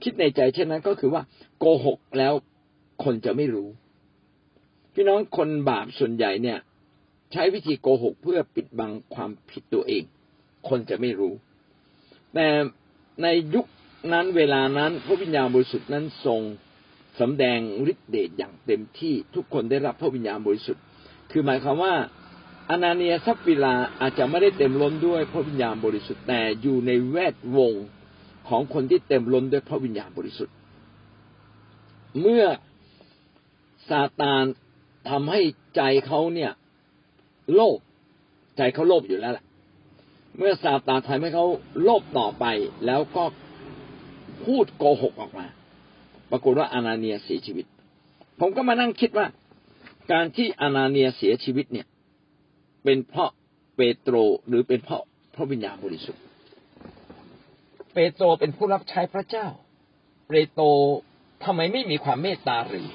[0.02, 1.22] คิดในใจ เช่นนั้นก็คือว่า
[1.58, 2.34] โกหกแล้ว
[3.04, 3.68] คนจะไม่รู้
[4.94, 6.58] พี่น้องคนบาปส่วนใหญ่เนี่ย
[7.32, 10.02] ใช้วิธีโกหกเพื่อปิดบังความผิดตัวเอง
[10.68, 11.34] คนจะไม่รู้
[12.34, 12.48] แต่
[13.22, 13.66] ในยุค
[14.12, 16.40] นั้นเวลานั้นพระวิญญาณบริสุทธิ์นั้นทรง
[17.20, 17.60] สำแดง
[17.92, 20.82] ฤทธิเดชอย่างเต็มที่ทุกคนได้รับพระวิญญาณบริสุทธิ์
[21.30, 21.94] คือหมายความว่า
[22.70, 27.72] อนาเนียซับฟิลาอาจจะไม่ได้เต็มล้นด้วยพระวิญญาณบริสุทธิ์แต่อยู่ในแวดวง
[28.48, 30.54] ของคนที่เต็มล้นด้วยพระวิญญาณบริสุทธิ์
[32.20, 32.44] เมื่อ
[33.88, 34.44] ซาตาน
[35.10, 35.40] ทำให้
[35.76, 36.52] ใจเขาเนี่ย
[37.54, 37.78] โลภ
[38.56, 39.44] ใจเขาโลภอยู่แล้วแหละ
[40.38, 41.46] เมื่อซาตานทำให้เขา
[41.82, 42.44] โลภต่อไป
[42.86, 43.24] แล้วก็
[44.44, 45.46] พูดโกหกออกมา
[46.30, 47.66] ปรากฏว่าอานาเนียเสียชีวิต
[48.40, 49.26] ผมก็มานั่งคิดว่า
[50.12, 51.86] การที่อานาเนียเสียชีวิตเนี่ย
[52.84, 53.30] เป็นเพราะ
[53.76, 54.14] เปโตร
[54.48, 55.02] หรือเป็นเพราะ
[55.34, 56.22] พระวิญญาณบริสุทธิ์
[57.94, 59.46] เปโตรเป็นผู้รับใช้พระเจ้า
[60.28, 60.66] เปโตร
[61.44, 62.88] ทำไมไม่มีความเมตตาหรือ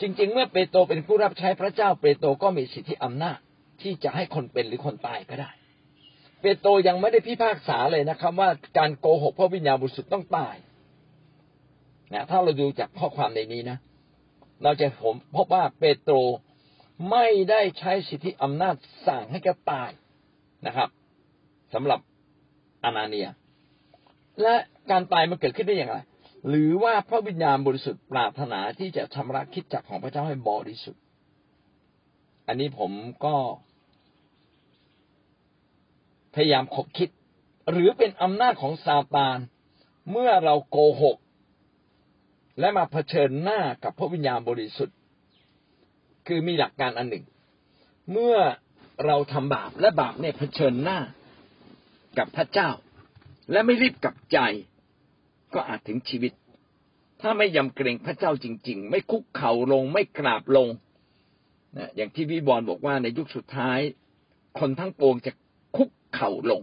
[0.00, 3.38] จริง ๆ เมื่อเปโตรเป็นผู้รับใช้พระเจ้า เปโตรก็มีสิทธิอำนาจ
[3.82, 5.50] ที่จะให้คนเป็นหรือคนตายก็ได้
[6.40, 10.56] เปโตรยังไม่ได้พิพากษาเลยนะครับ ว่าการโกหกพระวิญญาณบริสุทธิ์ต้องตาย
[12.14, 13.78] นะถ้าเราดูจากข้อความในนี้นะ
[14.62, 16.14] เราจะผมพบว่าเปโตร
[17.10, 18.76] ไม่ได้ใช้สิทธิอำนาจ
[19.06, 19.90] สั่งให้แกตาย
[20.66, 20.88] นะครับ
[21.74, 22.00] สำหรับ
[22.84, 23.28] อานาเนีย
[24.42, 24.54] และ
[24.90, 25.96] การตายมันเกิดขึ้นได้อย่างไร
[26.48, 31.02] หรือว่าพระวิญญาณบริสุทธิ์ปรารถนาที่จะชำระคิดจักของพระเจ้าให้บริสุทธิ์
[32.46, 32.92] อันนี้ผม
[33.24, 33.36] ก็
[36.34, 37.08] พยายามคบคิด
[37.70, 39.38] หรือเป็นอำนาจของซาตาน
[40.10, 41.16] เมื่อเราโกหก
[42.60, 44.96] และมาเผชิญหน้ากับพระวิญญาณบริสุทธิ์
[46.26, 47.24] คือมีหลักการอันหนึ่ง
[48.12, 48.36] เมื่อ
[49.06, 50.98] เราทำบาปและบาปเนี่ยเผชิญหน้า
[52.18, 52.70] กับพระเจ้า
[53.52, 54.38] และไม่รีบกลับใจ
[55.54, 56.32] ก็อาจถึงชีวิต
[57.20, 60.68] ถ้าไม่ยำเกรงพระเจ้าจริง ๆ ไม่คุกเข่าลงไม่กราบลง
[61.76, 63.78] นะอย่างที่วิบอลบอกว่าในยุคสุดท้าย
[64.58, 65.32] คนทั้งปวงจะ
[65.76, 66.62] คุกเข่าลง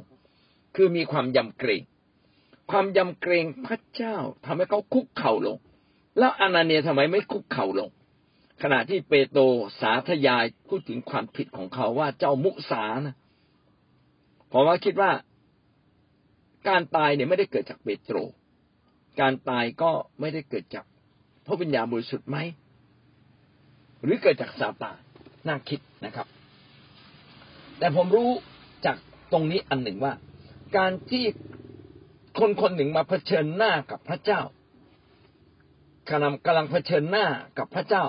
[0.75, 1.81] คือมีความยำเกรง
[2.71, 5.57] ความยำเกรงพระเจ้าทำให้เขาคุกเข่าลง
[6.17, 7.89] แล้วอานาเนียทำไมไม่คุกเข่าลง
[8.61, 9.43] ขณะที่เปโตร
[9.81, 13.15] สาธยายพูดถึงความผิดของเขาว่าเจ้ามุสานะ
[14.51, 15.11] ผมว่าคิดว่า
[16.67, 18.17] การตายเนี่ยไม่ได้เกิดจากเปโตร
[19.19, 20.85] การตายก็ไม่ได้เกิดจาก
[21.45, 22.37] พระวิญญาณบริสุทธิ์ไหม
[24.03, 24.97] หรือเกิดจากซาตาน
[25.47, 26.27] น่าคิดนะครับ
[27.79, 28.29] แต่ผมรู้
[28.85, 28.97] จาก
[29.31, 30.13] ตรงนี้อันหนึ่งว่า
[30.77, 31.25] การที่
[32.39, 34.41] คนคนหนึ่งมาเผชิญหน้ากับพระเจ้า
[36.09, 37.25] กำลังกำลังเผชิญหน้า
[37.57, 38.05] กับพระเจ้า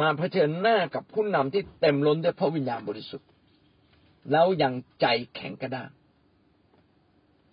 [0.00, 3.28] มาเผชิญหน้ากับผู้นำที่เต็มล้นด้วยพระวิญญาณบริสุทธิ์
[4.30, 5.90] แล้วยังใจแข็งกระด้าง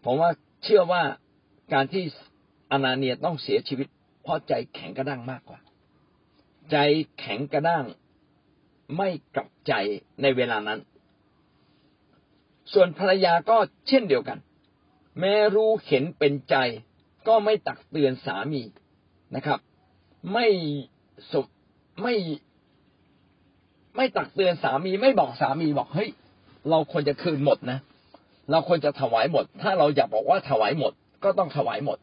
[0.03, 0.31] ผมว่า
[0.63, 1.03] เชื่อว่า
[1.73, 2.03] การที่
[2.71, 3.87] อนาเนียต้องเสียชีวิต
[4.23, 5.59] เพราะใจแข็งกระด้างมากกว่า
[6.71, 6.77] ใจ
[7.19, 7.85] แข็งกระด้าง
[8.97, 9.73] ไม่กลับใจ
[10.21, 10.79] ในเวลานั้น
[12.73, 14.39] ส่วนภรรยาก็เช่นเดียวกัน
[15.19, 16.55] แม้รู้เห็นเป็นใจ
[17.27, 18.61] ก็ไม่ตักเตือนสามี
[19.35, 19.59] นะครับ
[20.33, 20.47] ไม่
[21.31, 21.41] สุ
[22.01, 22.15] ไม่
[23.95, 26.09] ไม่ตักเตือนสามีไม่บอกสามีบอกเฮ้ย
[26.69, 27.79] เราควรจะคืนหมดนะ
[28.51, 31.97] เราควรจะถวายหมด ถ้าเราอยากบอกว่าถวายหมด ก็ต้องถวายหมด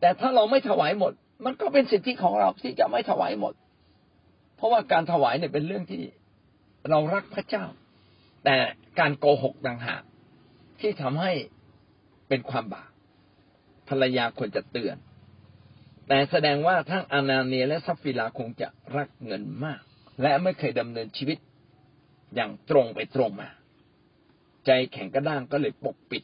[0.00, 1.12] แต่ถ้าเราไม่ถวายหมด
[1.44, 3.54] มันก็เป็นสิทธิของเราที่จะไม่ถวายหมด
[4.56, 6.02] เพราะว่าการถวายเนี่ยเป็นเรื่องที่
[6.90, 7.64] เรารักพระเจ้า
[8.44, 8.56] แต่
[8.98, 10.02] การโกหกต่างหาก
[10.80, 11.32] ที่ทำให้
[12.28, 12.90] เป็นความบาป
[13.88, 14.96] ภรรยาควรจะเตือน
[16.12, 19.80] แต่แสดงว่าทั้งอานาเนียและซัฟฟิลาคงจะรักเงินมาก
[20.22, 21.38] และไม่เคยดำเนินชีวิต
[22.34, 23.48] อย่างตรงไปตรงมา
[24.66, 26.22] ใจแข็งกระด้างก็เลยปกปิด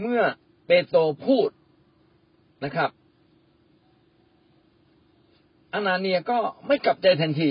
[0.00, 0.22] เมื่อ
[0.66, 1.48] เปโตรพูด
[2.64, 2.90] นะครับ
[5.74, 7.50] อานาเนียก็ไม่กลับใจทันที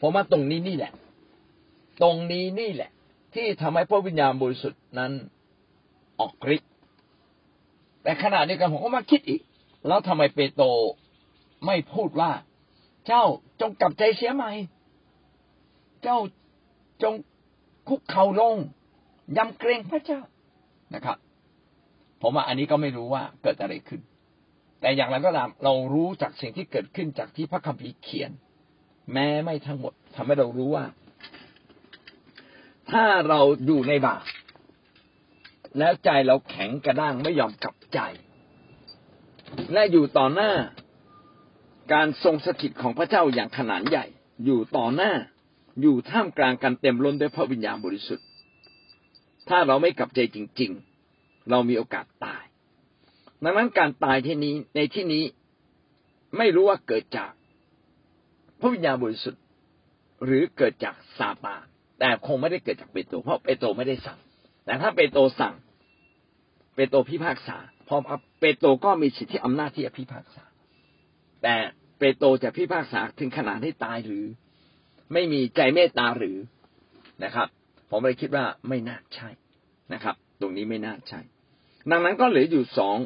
[0.00, 0.92] ผมว่าตรงนี้นี่แหละ
[2.02, 2.90] ตรงนี้นี่แหละ
[3.34, 5.12] ที่ทำให้พระวิญญาณบริสุทธิ์นั้น
[6.20, 6.70] ออกฤทธิ์
[8.02, 9.42] แต่ขณะเดียวกันผมก็มาคิดอีก
[9.86, 10.66] แล้วทำไมเปโตร
[11.66, 12.32] ไม่พูดว่า
[13.06, 13.24] เจ้า
[13.60, 14.50] จงกลับใจเสียใหม่
[16.02, 16.18] เจ้า
[17.02, 17.14] จง
[17.88, 18.56] คุกเข่าลง
[19.36, 20.20] ยำเกรงพระเจ้า
[20.94, 21.16] นะครับ
[22.22, 24.00] ผมว่าอันนี้ก็ไม่รู้ว่าเกิดอะไรขึ้น
[24.80, 28.30] แต่อย่างไรก็ตามเรารู้จากสิ่งที่เกิดขึ้นจากที่พระคัมภีร์เขียน
[29.12, 30.84] แม้ไม่ทั้งหมดทำให้เรารู้ว่า
[32.90, 34.24] ถ้าเราอยู่ในบาป
[35.78, 38.00] แล้วใจเราแข็งกระด้างไม่ยอมกลับใจ
[39.72, 40.52] และอยู่ต่อหน้า
[41.92, 44.06] การทรงสถิตของพระเจ้าอย่างขนาดใหญ่
[44.44, 45.12] อยู่ต่อหน้า
[45.80, 48.26] อยู่ท่ามกลางการเต็มล้นด้วยพระวิญญาณบริสุทธิ์
[49.48, 50.70] ถ้าเราไม่กลับใจจริง
[51.10, 52.44] ๆ เรามีโอกาสตาย
[53.42, 55.24] ดังนั้นการตายที่นี้ในที่นี้
[56.38, 57.32] ไม่รู้ว่าเกิดจาก
[58.60, 59.42] พระวิญญาณบริสุทธิ์
[60.24, 61.62] หรือเกิดจากซาตาน
[61.98, 64.18] แต่คงไม่ได้เกิดจากเปโตรเพราะเปโตรไม่ได้สั่ง
[64.64, 65.54] แต่ถ้าเปโตรสั่ง
[66.74, 67.58] เปโตรพิพากษา
[67.96, 68.00] อ
[68.40, 70.44] เปโตรก็มีสิทธิอำนาจที่จะพิพากษา
[71.42, 71.54] แต่
[71.98, 74.24] เปโตรจะพิพากษาถึงขนาดให้ตายหรือ
[75.12, 76.38] ไม่มีใจเมตตาหรือ
[77.24, 77.48] นะครับ
[77.90, 79.28] ผมเลยคิดว่าไม่น่าใช่
[79.92, 81.20] นะครับ ตรงนี้ไม่น่าใช่
[81.90, 82.98] ดังนั้นก็เหลืออยู่สอง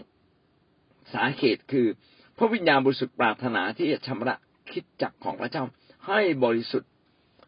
[1.14, 1.87] สาเหตุคือ
[2.37, 4.37] พระวิญญาณบริสุทธิ์ปรารถนาที่จะชำระ
[4.72, 5.64] คิดจักของพระเจ้า
[6.07, 6.90] ให้บริสุทธิ์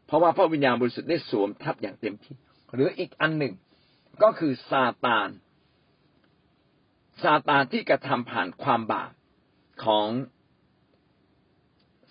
[0.07, 2.37] เพราะว่าพระวิญญาณบริสุทธิ์ได้สวมทับอย่างเต็มที่
[2.75, 3.55] หรืออีกอันหนึ่ง
[4.23, 5.29] ก็คือซาตาน
[7.25, 9.11] ซาตานที่กระทำผ่านความบาป
[9.85, 10.09] ของ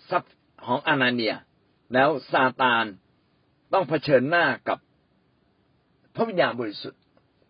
[0.08, 0.22] ซับ
[0.66, 1.34] ของอานาเนีย
[1.92, 2.84] แล้วซาตาน
[3.72, 4.78] ต้องเผชิญหน้ากับ
[6.14, 7.00] พระวิญญาณบริสุทธิ์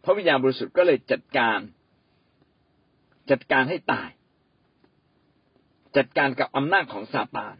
[0.04, 1.60] พระวิญญาณบริสุทธิ์ก็เลยจัดการ
[3.30, 4.08] จัดการให้ตาย
[5.96, 7.56] จัดการกับอำนาจของซาตาน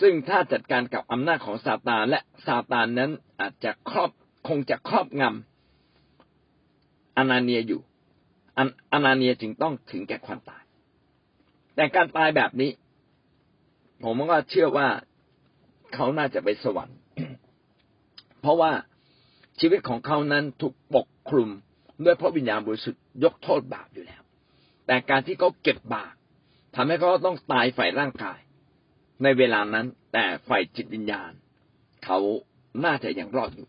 [0.00, 4.10] ซึ่งถ้าจัดการกับอำนาจของซาตานและซาตานนั้นอาจจะครอบ
[4.48, 7.82] คงจะครอบงำอนาเนียอยู่
[8.92, 10.62] อนาเนียจึงต้องถึงแก่ความตาย
[11.74, 12.70] แต่การตายแบบนี้
[14.04, 14.88] ผมก็เชื่อว่า
[15.94, 16.98] เขาน่าจะไปสวรรค์
[18.40, 18.72] เพราะว่า
[19.60, 21.50] ชีวิตของเขานั้นถูกปกคลุม
[22.04, 24.22] ด้วยพระวิญญาณบริสุทธิ์ยกโทษบาปอยู่แล้ว
[24.86, 26.14] แต่การที่เขาเก็บบาป
[26.76, 28.38] ทำให้เขาต้องตายฝ่ายร่างกาย
[29.22, 31.32] ในเวลานั้น แต่ฝ่ายจิตวิญญาณ
[32.04, 32.18] เขา
[32.84, 33.68] น่าจะยังรอดอยู่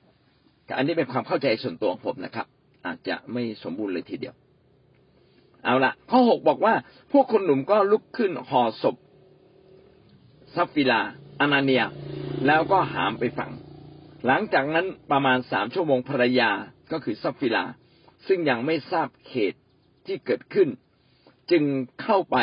[0.78, 2.47] อันนี้เป็นความเข้าใจส่วนตัวของผมนะครับ
[2.86, 4.36] อาจจะไม่สมบูรณ์เลยทีเดียว
[5.64, 6.74] เอาละข้อหกบอกว่า
[7.12, 8.95] พวกคนหนุ่มก็ลุกขึ้นห่อศพ
[10.55, 11.01] ซัฟฟิลา
[11.39, 11.84] อานาเนีย
[12.45, 13.51] แล้วก็หามไปฝัง
[14.26, 16.51] หลังจากนั้นประมาณสามชั่วโมงภรรยา
[16.91, 17.64] ก็คือซัฟฟิลา
[18.28, 19.62] ซึ่งยังไม่ทราบเหตุ
[20.05, 20.70] ที่เกิดขึ้น
[21.51, 21.64] จึง
[22.01, 22.38] เข้าไป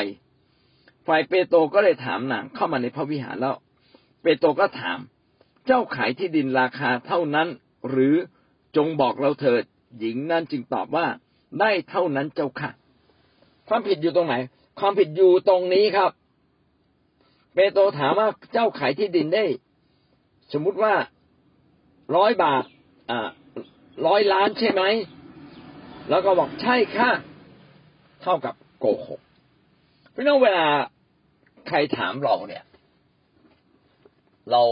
[1.07, 3.57] ฝ่ายเปโตรก็เลยถามนางเข้ามาในพระวิหารแล้ว
[4.23, 4.99] เปโตรก็ถาม
[5.67, 7.49] เจ้าขายที่ดินราคาเท่านั้น
[7.89, 8.15] หรือ
[8.77, 9.63] จงบอกเราเถิด
[9.99, 11.07] หญิงนั้นจึงตอบว่า
[11.61, 12.71] ได้เท่านั้นเจ้าค่ะ
[13.69, 14.35] ความผิดอยู่ตรงไหน
[14.81, 16.11] ความผิดอยู่ตรงนี้ครับ
[17.55, 19.45] เปโตรถามว่าเจ้าขายที่ดินได้
[20.53, 20.95] สมมุติว่า
[22.17, 22.65] ร้อยบาท
[23.11, 23.29] อ่า
[24.07, 24.83] ร้อยล้านใช่ไหม
[26.11, 27.11] แล้วก็บอกใช่ค่ะ
[28.23, 29.21] เท่ากับโกหก
[30.15, 30.67] พี่น้องเวลา
[31.69, 32.65] ใครถามเราเนี่ย
[34.51, 34.63] เรา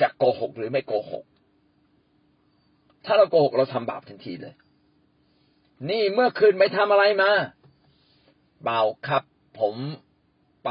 [0.00, 1.24] จะโกหกหรือไม่โกหก
[3.04, 4.54] ถ้าเราโกหกเราทำบาปทันทีเลย
[5.90, 7.30] นี่เมื่อคืนไปทำอะไรมา
[8.64, 9.22] เบาครับ
[9.60, 9.74] ผม
[10.64, 10.70] ไป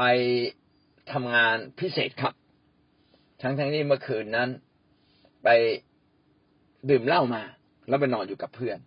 [1.12, 2.34] ทำงานพิเศษครับ
[3.42, 4.48] ทั้งทั้งนี้เมื่อคืนนั้น
[5.44, 5.48] ไป
[6.90, 7.42] ดื่มเหล้ามา
[7.88, 8.78] แล้วไปนอนอยู่กับเพื่อน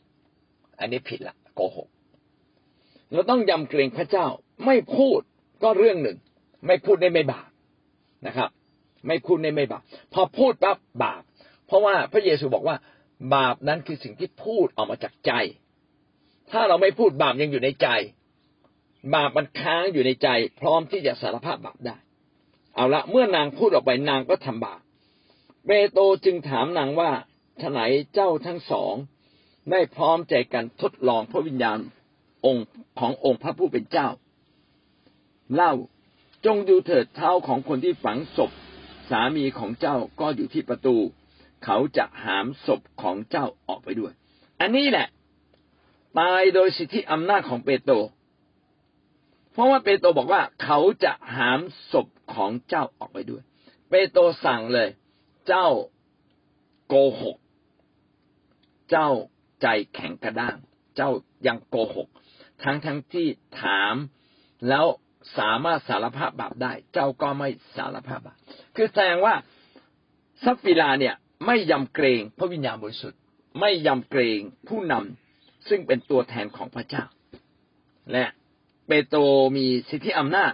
[0.79, 1.87] อันนี้ผิดละโกหก
[3.11, 4.27] เราต้องยำเกรงพระเจ้า
[4.65, 5.19] ไม่พูด
[5.63, 6.17] ก็เรื่องหนึ่ง
[6.67, 7.49] ไม่พูดได้ไม่บาป
[8.27, 8.49] นะครับ
[9.07, 9.83] ไม่พูดได้ไม่บาป
[10.13, 11.21] พอพูดปั๊บบาป
[11.67, 12.75] เพราะว่าพระเยซูบอกว่า
[13.35, 15.31] บาปนั้นคือสิ่งที่พูดออกมาจากใจ
[16.51, 17.87] ถ้าเราไม่พูดบาปยังอยู่ในใจ
[19.13, 20.27] บาปมันค้างอยู่ในใจ
[20.59, 21.97] พร้อมที่จะสารภาพบาปได้
[22.75, 24.79] เอาละเมื่อนางพูดออกไปนางก็ทำบาป
[25.65, 27.11] เปโตรจึงถามนางว่า
[27.61, 27.79] ทไหน
[28.13, 28.93] เจ้าทั้งสอง
[29.71, 31.79] ได้พร้อมใจกันทดลองพระวิญญาณ
[32.45, 32.65] องค์
[32.99, 34.07] ขององค์พระผู้เป็นเจ้า
[35.55, 35.73] เล่า
[36.45, 38.51] จงดูเถิดเท้าของคนที่ฝังศพ
[39.09, 40.95] สามีของเจ้าก็อยู่ที่ประตู
[41.63, 44.13] เขาจะหามศพของเจ้าออกไปด้วย
[44.61, 45.07] อันนี้แหละ
[46.19, 47.95] ตายโดยสิทธิอำนาจของเปโตร
[49.53, 51.59] เพราะว่าเปโตรบอกว่าเขาจะหาม
[51.91, 53.43] ศพของเจ้าออกไปด้วย
[53.89, 54.89] เปโตรสั่งเลย
[55.47, 55.67] เจ้า
[56.87, 57.37] โกหก
[58.89, 59.09] เจ้า
[59.61, 60.57] ใจแข็งกระด้าง
[60.95, 61.09] เจ้า
[61.47, 62.07] ยังโกหก
[62.63, 63.27] ทั้งทั้งที่
[63.61, 63.95] ถาม
[64.69, 64.85] แล้ว
[65.37, 68.37] สามารถสารภาพบาปได้ เจ้าก็ไม่สารภาพบาป
[68.75, 69.35] คือแสดงว่า
[70.43, 73.19] ซัฟฟิลาเนี่ยไม่ยำเกรงพระวิญญาณบริสุทธิ์
[73.59, 77.05] ไม่ยำเกรงผู้นำซึ่งเป็นตัวแทนของพระเจ้า
[78.11, 78.25] และ
[78.87, 79.19] เปโตร
[79.57, 80.53] มีสิทธิอำนาจ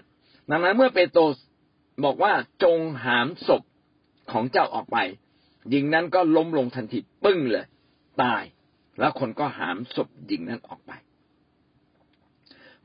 [0.50, 1.22] ดังนั้นเมื่อเปโตร
[2.06, 3.64] บอกว่าจงหามศพ
[4.32, 4.98] ของเจ้าออกไป
[5.70, 7.66] หญิงนั้นก็ล้มลงทันทีปึ้งเลย
[8.22, 8.44] ตาย
[9.00, 10.92] แล้วคนก็หามศพหญิงนั้นออกไป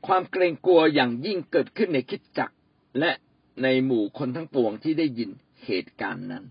[0.07, 2.51] ความเกรงกลัวอย่างยิ่งเกิดขึ้นในคิดจัก
[2.99, 3.11] และ
[3.63, 5.29] ในหมู่คนทั้งปวงที่ได้ยิน
[5.65, 6.43] เหตุการณ์นั้น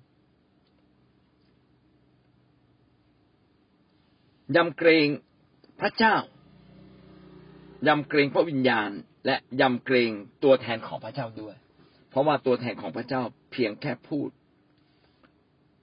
[4.57, 5.09] ยำเกรง
[5.81, 6.17] พระเจ้า
[7.89, 8.91] ยำเกรงพระวิญญาณ
[9.27, 10.11] และยำเกรง
[10.45, 11.57] ตัวแทนของพระเจ้าด้วย
[12.11, 13.23] เพราะว่าตัวแทนของพระเจ้า
[13.53, 14.31] เพียงแค่พูด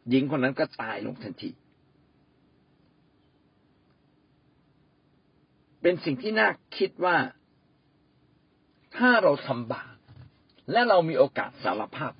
[0.09, 1.51] หญิงคนนั้นก็ตายลงทันที
[5.81, 7.17] เป็นสิ่งที่น่าคิดว่า
[8.97, 9.95] ถ้าเราทำบาป
[10.71, 12.13] และเรามีโอกาสสารภาพ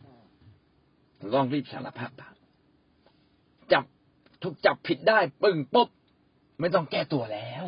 [1.36, 2.36] ต้องรีบสารภาพบาป
[3.74, 3.84] จับ
[4.44, 5.90] ถูกจับผิดได้ปึ้งปุ๊บ
[6.60, 7.64] ไม่ต้องแก้ตัวแล้ว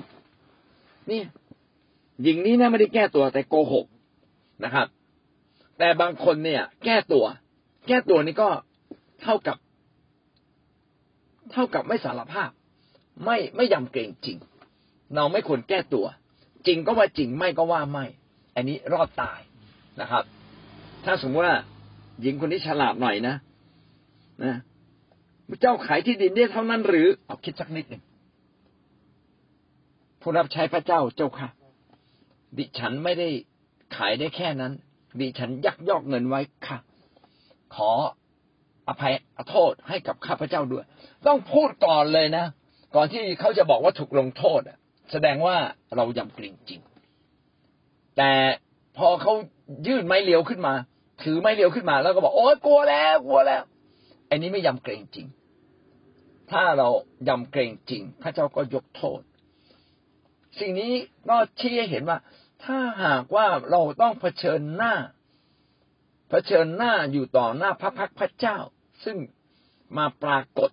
[1.09, 1.21] นี่
[2.21, 3.85] หญิงนี้นะไม่ได้แก้ตัวแต่โกหก
[4.63, 4.87] นะครับ
[5.77, 7.25] แต่บางคนเนี่ย แก้ตัว
[7.87, 8.49] แก้ตัวนี่ก็
[9.21, 9.57] เท่ากับ
[11.51, 12.49] เท่ากับไม่สารภาพ
[13.25, 14.37] ไม่ไม่ยำเกรงจริง
[15.15, 16.05] เราไม่ควรแก้ตัว
[16.67, 18.05] จริงก็ว่าจริงไม่ก็ว่าไม่
[18.55, 19.39] อันนี้รอดตาย
[20.01, 20.23] นะครับ
[21.05, 21.57] ถ้าสมมติว่า
[22.21, 23.35] หญิงคนนี้ฉลาดหน่อยนะ
[24.43, 24.57] นะ
[25.61, 28.03] เจ้าขายที่ดินได้เท่านั้นหรือเอาคิดสักนิดหนึ่ง
[30.21, 31.49] ผู้รับใช้พระเจ้าเจ้าค่ะ
[32.57, 33.29] ดิฉันไม่ได้
[33.95, 34.73] ขายได้แค่นั้น
[35.19, 36.77] ดิฉันยักยอกเงินไว้ค่ะ
[37.75, 37.91] ขอ
[38.87, 39.13] อภัย
[39.49, 40.85] โทษให้กับข้าพเจ้าด้วย
[41.27, 42.45] ต้องพูดก่อนเลยนะ
[42.95, 44.61] ก่อนที่เขาจะบอกว่าถูกลงโทษ
[45.11, 45.55] แสดงว่า
[45.95, 46.81] เรายำเกรงจริง
[48.17, 48.31] แต่
[48.97, 49.33] พอเขา
[49.87, 50.73] ยื่นไม้เลียวขึ้นมา
[51.23, 53.63] ถือไม้เลียวขึ้นมาแล้วก็บอกโอ้กลัวแล้วกลัวแล้ว
[54.29, 55.27] อันนี้ไม่ยำเกรงจริง
[56.51, 56.89] ถ้าเรา
[57.27, 59.21] ยำเกรงจริงพระเจ้าก็ยกโทษ
[60.59, 60.91] สิ่งนี้
[61.29, 62.17] ก็ชี้ให้เห็นว่า
[62.65, 64.93] ถ้าหากว่าเราต้องเผชิญหน้า
[66.29, 68.57] เผชิญหน้าอยู่ต่อหน้าพระพักพระเจ้า
[69.05, 69.17] ซึ่ง
[69.97, 70.71] มาปรากฏ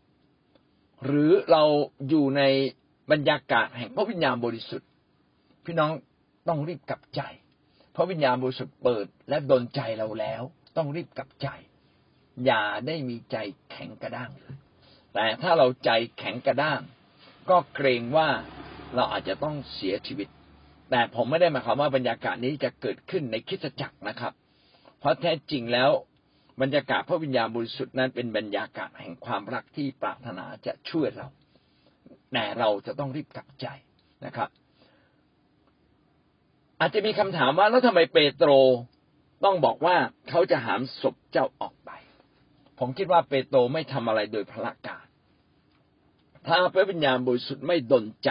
[1.04, 1.62] หรือเรา
[2.08, 2.42] อยู่ใน
[3.10, 4.88] บรรยากาศแห่งพระวิญญาณบริสุทธิ์
[5.64, 5.90] พี่น้อง
[6.48, 7.20] ต้องรีบกลับใจ
[7.94, 10.42] พระวิญญาณบริสุทธิ์เปิดและดลใจเราแล้ว
[10.76, 11.48] ต้องรีบกลับใจ
[12.46, 13.36] อย่าได้มีใจ
[13.70, 14.56] แข็งกระด้างเลย
[15.14, 16.80] แต่ถ้าเราใจแข็งกระด้าง
[17.50, 18.28] ก็เกรงว่า
[18.94, 20.28] เราอาจจะต้องเสียชีวิต
[20.90, 24.32] แต่ผมไม่ได้หมายความว่าบรรยากาศนี้จะเกิดขึ้นในคิสจักรนะครับ
[25.00, 25.90] เพราะแท้จริงแล้ว
[26.62, 31.28] บรรยากาศพระวิญญาณบริสุทธิ์นั้นเป็นบรรยากาศแห่งความรักที่ปรารถนาจะช่วยเรา
[32.32, 33.66] แต่เราจะต้องรีบกลับใจ
[34.24, 34.48] นะครับ
[36.80, 38.50] อาจจะมีคำถามว่าแล้วทำไมเปโตร
[39.44, 39.96] ต้องบอกว่า
[40.28, 41.90] เขาจะหามศพเจ้าออกไป
[42.78, 45.06] ผมคิดว่าเปโตรไม่ทำอะไรโดยพละการ
[46.46, 48.30] ถ้าพระวิญญาณบริสุทธิ์ไม่ดนใจ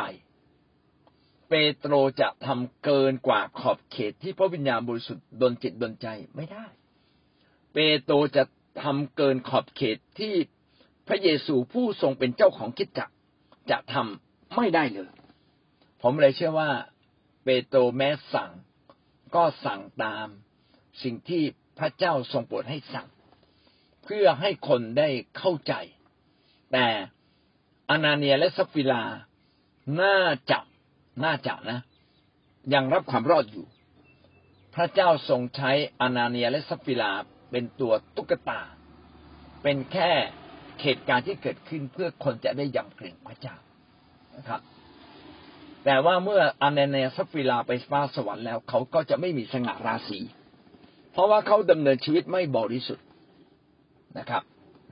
[1.50, 6.66] เปโตรจะทำเกินกว่าขอบเขตที่พระวิญญาณบริสุทธิ์ดลจิตดลใจไม่ได้
[7.74, 8.44] เปโตรจะ
[8.84, 10.34] ทำเกินขอบเขตที่
[11.08, 13.10] พระเยซูผู้ทรงเป็นเจ้าของคิดจัก
[13.72, 15.12] จะทำไม่ได้เลย
[16.02, 16.72] ผมเลยเชื่อว่า
[17.44, 18.52] เปโตรแม้สั่ง
[19.36, 20.28] ก็สั่งตาม
[21.04, 21.44] สิ่งที่
[21.80, 23.08] พระเจ้าทรงโปรดให้สั่ง
[24.04, 25.74] เพื่อให้คนได้เข้าใจ
[26.72, 26.88] แต่
[27.90, 29.04] อนาเนียและซัฟฟิลา
[30.02, 30.20] น่า
[30.52, 30.60] จะ
[31.24, 31.80] น่าจะนะ
[32.74, 33.66] ยังรับความรอดอยู่
[34.76, 37.12] พระเจ้าทรงใช้อนาเนียและซัฟฟิลา
[37.52, 38.62] เป็นตัวตุ๊กตา
[39.64, 40.12] เป็นแค่
[40.82, 43.56] เหตุการณ์ที่เกิดขึ้นเพื่อคนจะได้ยำเกรงพระเจ้า
[44.38, 44.62] นะครับ
[45.86, 50.20] แต่ว่าเมื่ออานาเนียซัฟฟิลาไปฟ้าสวรรค์แล้ว เขาก็จะไม่มีสง่าราศี
[51.12, 53.06] เพราะว่าเขาดำเนินชีวิตไม่บริสุทธิ์
[54.18, 54.44] นะครับ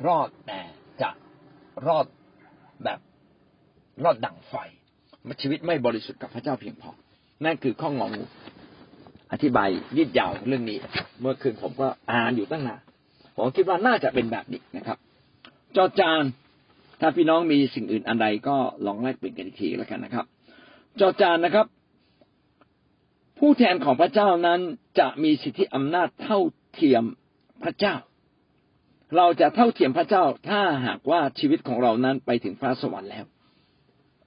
[0.07, 0.61] รอดแต่
[1.01, 1.09] จะ
[1.87, 2.05] รอด
[2.83, 2.99] แบบ
[4.03, 4.55] รอดดังไฟ
[5.41, 6.89] ชีวิตไม่บริสุทธิ์กับพระเจ้าเพียงพอ
[7.45, 8.23] นั่นคือข้ององู
[9.31, 10.77] อธิบายยืดยาวเรื่องนี้
[11.21, 12.79] เมื่อคืนผมก็อ่านอยู่ตั้งนาน
[13.35, 14.97] ผมคิดว่าน่าจะเป็นแบบนี้นะครับ
[15.75, 16.23] จอจาน
[16.99, 20.25] ถ้าพี่น้องมีสิ่งอื่นอันใดก็ลองแลกเปลี่ยนกันอีกทีแล้วกันนะครับ
[20.99, 21.65] จอจานนะครับ
[23.39, 24.59] ผู้แทนของพระเจ้านั้น
[24.99, 26.39] จะมีสิทธิอำนาจเท่า
[26.73, 27.03] เทียม
[27.63, 27.95] พระเจ้า
[29.17, 33.25] เราจะเท่าเทียมพระเจ้าถ้าหากว่าชีวิตของเรานั้นไปถึงฟ้าสวรรค์แล้ว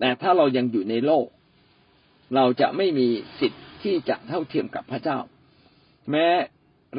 [0.01, 1.27] แต่ถ้าเรายังอยู่ในโลก
[2.35, 3.09] เราจะไม่มี
[3.41, 5.19] สิทธิ์ที่จะเท่าเทียมกับพระเจ้า
[6.11, 6.29] แม้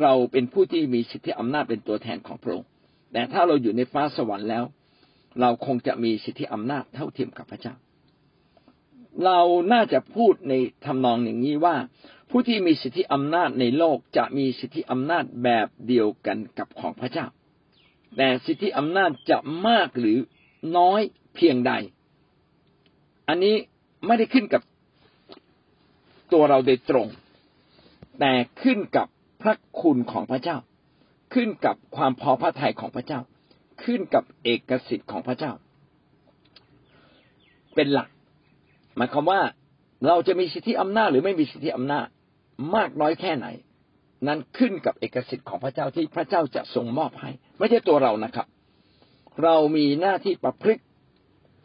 [0.02, 2.70] เราเป็นผู้ที่มีสิทธิอำนาจเป็นตัวแทนของพระองค์
[3.14, 4.64] แต่ถ้าเราอยู่ในฟ้าสวรรค์แล้ว
[5.42, 7.76] เราคงจะมีสิทธิอำนาจเท่าเทียมกับพระเจ้า
[9.26, 9.40] เรา
[9.74, 10.54] น่าจะพูดใน
[10.86, 11.76] ทำนองอย่างนี้ว่า
[12.30, 17.28] ผู้ที่มีสิทธิอำนาจในโลกจะมีสิทธิอำนาจแบบเดียวกันกับของพระเจ้า
[18.18, 19.38] แต่สิทธิอำนาจจะ
[19.68, 20.18] มากหรือ
[20.78, 21.02] น้อย
[21.36, 21.74] เพียงใด
[23.34, 23.56] อันนี้
[24.08, 24.62] ไม่ได้ขึ้นกับ
[26.34, 27.08] ตัวเราโดยตรง
[28.20, 29.08] แต่ขึ้นกับ
[29.42, 30.58] พระคุณของพระเจ้า
[31.34, 33.20] ขึ้นกับความพอพระทัยของพระเจ้า
[33.84, 35.52] ขึ้นกับเอกสิทธิ์ของพระเจ้า
[37.76, 38.10] เป็นหลัก
[38.96, 39.42] หมายความว่า
[40.08, 42.08] เราจะมีสิทธิอำนาจหรือไม่มีสิทธิอำนาจ
[42.76, 43.48] มากน้อยแค่ไหน
[44.28, 48.48] นั้นขึ้นกับเอกสิทธิ์ของพระเจ้าที่พระเจ้าจะทรงมอบให้ ไม่ใช่ตัวเรานะครับ
[49.44, 50.84] เรามีหน้าที่ประพฤติ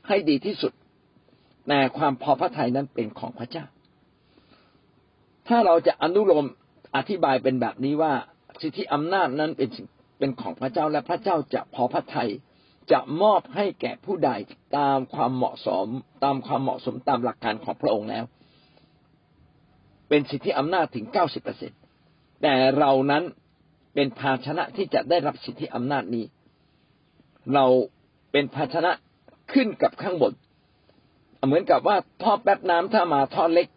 [0.08, 0.72] ให้ดีที่สุด
[1.68, 3.64] แต่ความพอพระทัยนั้นเป็นของพระเจ้า
[5.48, 6.46] ถ้าเราจะอนุโลม
[6.96, 8.12] อธิบายเป็นแบบนี้ว่า
[8.60, 9.68] สิทธิอำนาจนั้นเป็น
[10.18, 12.30] เป็นของพระเจ้าและพระเจ้าจะพอพระทัย
[12.92, 14.30] จะมอบให้แก่ผู้ใด
[14.76, 15.86] ตามความเหมาะสม
[16.24, 18.24] ตามความเหมาะสมตามหลักการของพระองค์แล้ว
[20.08, 21.76] เป็นสิทธิอำนาจถึงเก้าสิบเปอร์เซ็นต
[22.42, 23.22] แต่เรานั้น
[23.94, 26.24] เป็นภาชนะที่จะได้รับสิทธิอำนาจนี้
[27.54, 27.66] เรา
[28.32, 28.92] เป็นภาชนะ
[29.52, 30.32] ขึ้นกับข้างบน
[31.44, 33.68] เหมือนกับว่าท่อแป๊บน้ำถ้ามาท่อเล็ก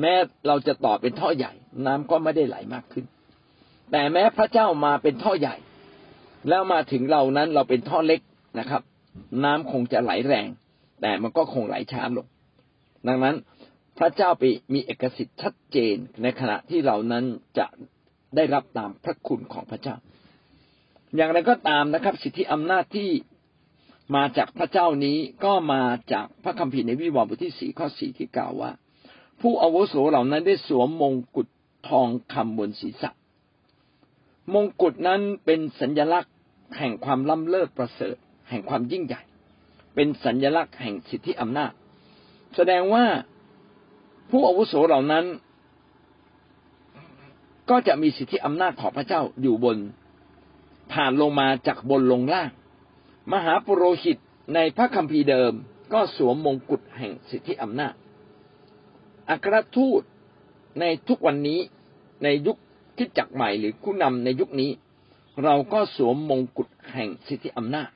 [0.00, 0.12] แม้
[0.46, 1.52] เราจะต่อเป็นท่อใหญ่
[1.86, 3.04] น้ำก็ไม่ได้ไหลมากขึ้น
[3.92, 5.56] แต่แม้พระเจ้ามาเป็นท่อใหญ่
[6.48, 8.20] แล้วมาถึงเรานั้นเราเป็นท่อเล็ก
[8.58, 8.82] นะครับ
[9.44, 10.48] น้ำคงจะไหลแรง
[11.00, 12.26] แต่มันก็คงไหลช้าลง
[13.08, 13.36] ดังนั้น
[13.98, 14.42] พระเจ้าไป
[14.74, 17.24] มีเอกสิทธิ์ชัดเจนในขณะที่เรานั้น
[17.58, 17.66] จะ
[18.36, 19.96] ได้รับตามพระคุณของพระเจ้า
[21.16, 23.08] อย่างไรก็ตามนะครับ สิทธิอำนาจที่
[24.14, 25.82] มาจากพระเจ้านี้ก็มา
[26.12, 28.70] จากพระคัมภีร์ในวิวรณ์บทที่สี่ข้อสี่ที่กล่าวว่า
[29.40, 31.48] ผู้อาวุโสเหล่านั้นได้สวมมงกุฎ
[31.88, 33.10] ทองคำบนศีรษะ
[34.54, 36.34] มงกุฎนั้นเป็นสัญลักษณ์
[36.78, 38.16] แห่งความล้ำเลิศประเสริฐ
[38.48, 39.22] แห่งความยิ่งใหญ่
[39.94, 41.72] เป็นสัญลักษณ์แห่งสิทธิอำนาจ
[42.56, 43.04] แสดงว่า
[44.30, 45.24] ผู้อาวุโสเหล่านั้น
[47.70, 49.76] ก็จะมีสิทธิอำนาจของพระเจ้าอยู่บน
[50.92, 52.50] ผ่านลงมาจากบนลงล่าง
[53.32, 54.18] มหาปุโรหิต
[54.54, 55.52] ในพระคัมภีร์เดิม
[55.92, 57.94] ก็สวมมงกุฎแห่งสิทธิอำนาจ
[59.30, 60.02] อัครทูต
[60.80, 61.60] ในทุกวันนี้
[62.22, 62.56] ในยุค
[62.96, 64.70] คิดจักใหม่หรือผู้นำในยุคนี้
[65.44, 67.90] เราก็สวมมงกุฎแห่งสิทธิอำนาจ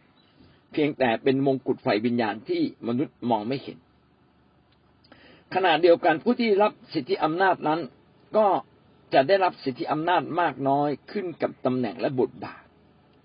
[0.73, 3.79] เพียงแต่เป็นมงกุฎไฟวิญญาณที่มนุษย์มองไม่เห็น
[5.55, 7.81] ขณะเดียวกันผู้ที่รับสิทธิอำนาจนั้น
[8.37, 8.47] ก็
[9.15, 12.63] จะได้รับสิทธิอำนาจมากน้อยขึ้นกับตำแหน่งและบทบาท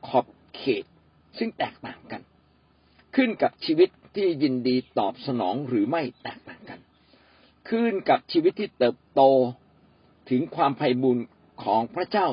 [0.08, 0.26] ขอบ
[0.56, 0.86] เขต
[1.38, 2.22] ซึ่งแตกต่างกัน
[3.16, 6.80] ขึ้นกับชีวิตที่ยินดีตอบสนองหรือไม่แตกต่างกัน
[7.70, 9.22] ขึ้นกับชีวิตที่เติบโต
[10.30, 11.18] ถึงความไพ่บุญ
[11.64, 12.28] ของพระเจ้า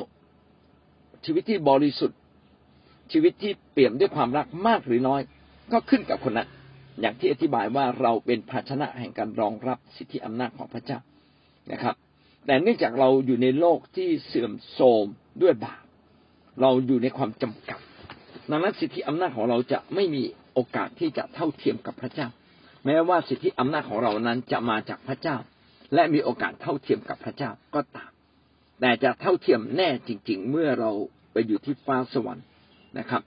[1.25, 2.19] ชีวิตที่บริสุทธิ์
[3.11, 5.21] ชีวิตที่เปี่ยมด้วยความรักมากหรือน้อย
[5.71, 6.49] ก็ขึ้นกับคนนั้น
[6.99, 10.99] อย่างที่อธิบายว่าเราเป็นภาชนะแห่งการรองรับสิทธิอำนาจของพระเจ้า
[11.71, 11.95] นะครับ
[12.45, 15.05] แต่เนื่องจากเราอยู่ในโลกที่เสื่อมโทรม
[15.41, 15.83] ด้วยบาป
[16.61, 17.79] เราอยู่ในความจำกัด
[18.49, 20.23] ดังนั้นสิทธิอำนาจของเราจะไม่มี
[20.53, 22.27] โอกาสที่จะเท่าเทียมกับพระเจ้า
[22.85, 25.37] แม้ว่าสิทธิอำนาจของเรานั้นจะมาจากพระเจ้า
[25.93, 28.11] และมีโอกาสเท่าเทียมกับพระเจ้าก็ตาม
[28.79, 30.91] แต่จะเท่าเทียมแน่จริง ๆ เมื่อเรา
[31.31, 32.45] ไปอยู่ที่ฟ้าสวรรค์
[32.99, 33.21] นะครับ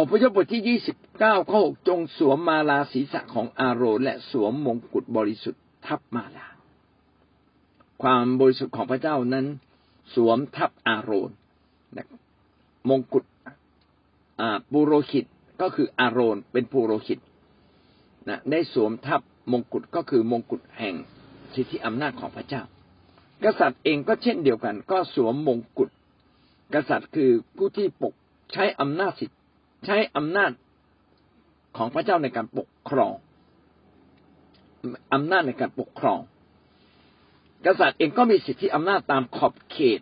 [0.00, 6.48] อพยพบทที่ยี่สิบเก้าข้อหกจงสวมมาลาศีรษะของอาโรและสวมมงกุฎบริสุทธิ์ทับมาลา
[8.02, 9.46] ความบริสุทธิ์ของพระเจ้านั้น
[10.14, 11.30] สวมทับอาโรน
[12.88, 13.24] มงกุฎ
[14.72, 15.24] ปุโรหิต
[15.60, 17.18] ก็คืออาโรนเป็นปุโรหิต
[18.28, 19.20] นะได้สวมทับ
[19.52, 20.94] มงกุฎก็คือมงกุฎแห่ง
[21.54, 22.62] สิทธิอำนาจของพระเจ้า
[23.44, 25.88] กษัตริย์เองก็เช่นเดียวกัน ก็สวมมงกุฎ
[26.74, 28.14] กษัตริย์คือผู้ที่ปก
[28.52, 29.36] ใช้อำนาจสิทธิ
[29.86, 30.50] ใช้อำนาจ
[31.76, 33.14] ของพระเจ้าในการปกครอง
[35.14, 36.20] อำนาจในการปกครอง
[37.66, 40.00] กษัตริย์เองก็มีสิทธิอำนาจตามขอบเขต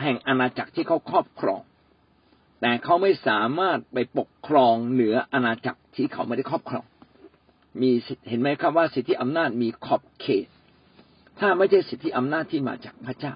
[0.00, 1.60] แห่งอาณาจักรที่เขาครอบครอง
[2.60, 6.84] แต่เขาไม่สามารถไปปกครองเหนืออาณาจักรที่เขาไม่ได้ครอบครอง
[7.80, 7.90] มี
[8.28, 10.46] เห็นไหมครับว่าสิทธิอำนาจมีขอบเขต
[11.38, 13.34] ถ้าไม่ใช่สิทธิอำนาจที่มาจากพระเจ้า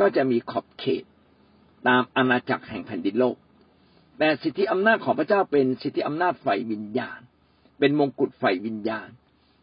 [0.00, 1.04] ก็จะมีขอบเขต
[1.88, 3.36] ตามอาณาจักรแห่งแผ่นดินโลก
[4.18, 7.20] แต่สิทธิอำนาจของพระเจ้าเป็นสิทธิอำนาจฝ่ายวิญญาณ
[7.78, 9.08] เป็นมงกุฎฝ่ายวิญญาณ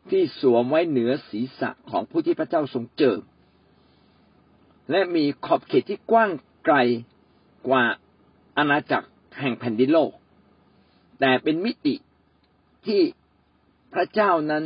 [0.09, 3.21] ที่สวมไว้เหนือศีรษะของผู้ที่พระเจ้าทรงเจิม
[4.91, 6.31] และมีขอบเขตที่กว้าง
[6.65, 6.77] ไกล
[7.67, 7.83] กว่า
[8.57, 9.07] อาณาจักร
[9.39, 10.11] แห่งแผ่นดินโลก
[11.19, 11.95] แต่เป็นมิติ
[12.85, 13.01] ที่
[13.93, 14.63] พระเจ้านั้น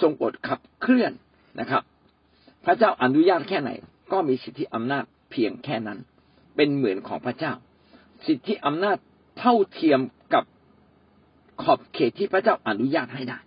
[0.00, 1.12] ทรงอดขับเคลื่อน
[1.60, 1.82] นะครับ
[2.64, 3.70] พระเจ้าอนุญาตแค่ไหน
[4.12, 5.98] ก็มีสิทธิอำนาจเพียงแค่นั้น
[6.56, 7.52] เป็นเหมือนของพระเจ้า
[8.26, 8.96] สิทธิอำนาจ
[9.38, 10.00] เท่าเทียม
[10.34, 10.44] กับ
[11.62, 13.38] ขอบเขตที่พระเจ้าอนุญาตให้ได้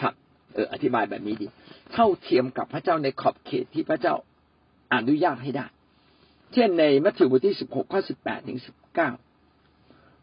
[0.00, 0.14] ครับ
[0.54, 1.46] เออ อธิบายแบบนี้ดี
[1.92, 4.14] เท่าเทียมกับพระเจ้าในขอบเขตที่พระเจ้า
[4.94, 5.66] อนุญาตให้ได้
[6.52, 9.10] เช่นในมัทธิวบทที่สิบหกข้อสิบแปดถึงสิบ เก้า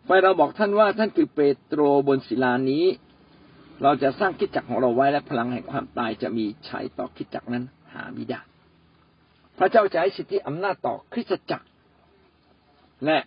[0.05, 2.85] ไฟเราบอกท่านว่าท่านคือเปโตรบนศิลานี้
[3.83, 7.63] เราจะสร้างคิดจักของเราไว้และพลังแห่งความตายจะมีชัยต่อคิดจักนั้น
[7.93, 8.41] หาไม่ได้
[9.57, 11.67] พระเจ้าจะให้สิทธิอำนาจต่อคริสตจักร
[13.05, 13.17] และ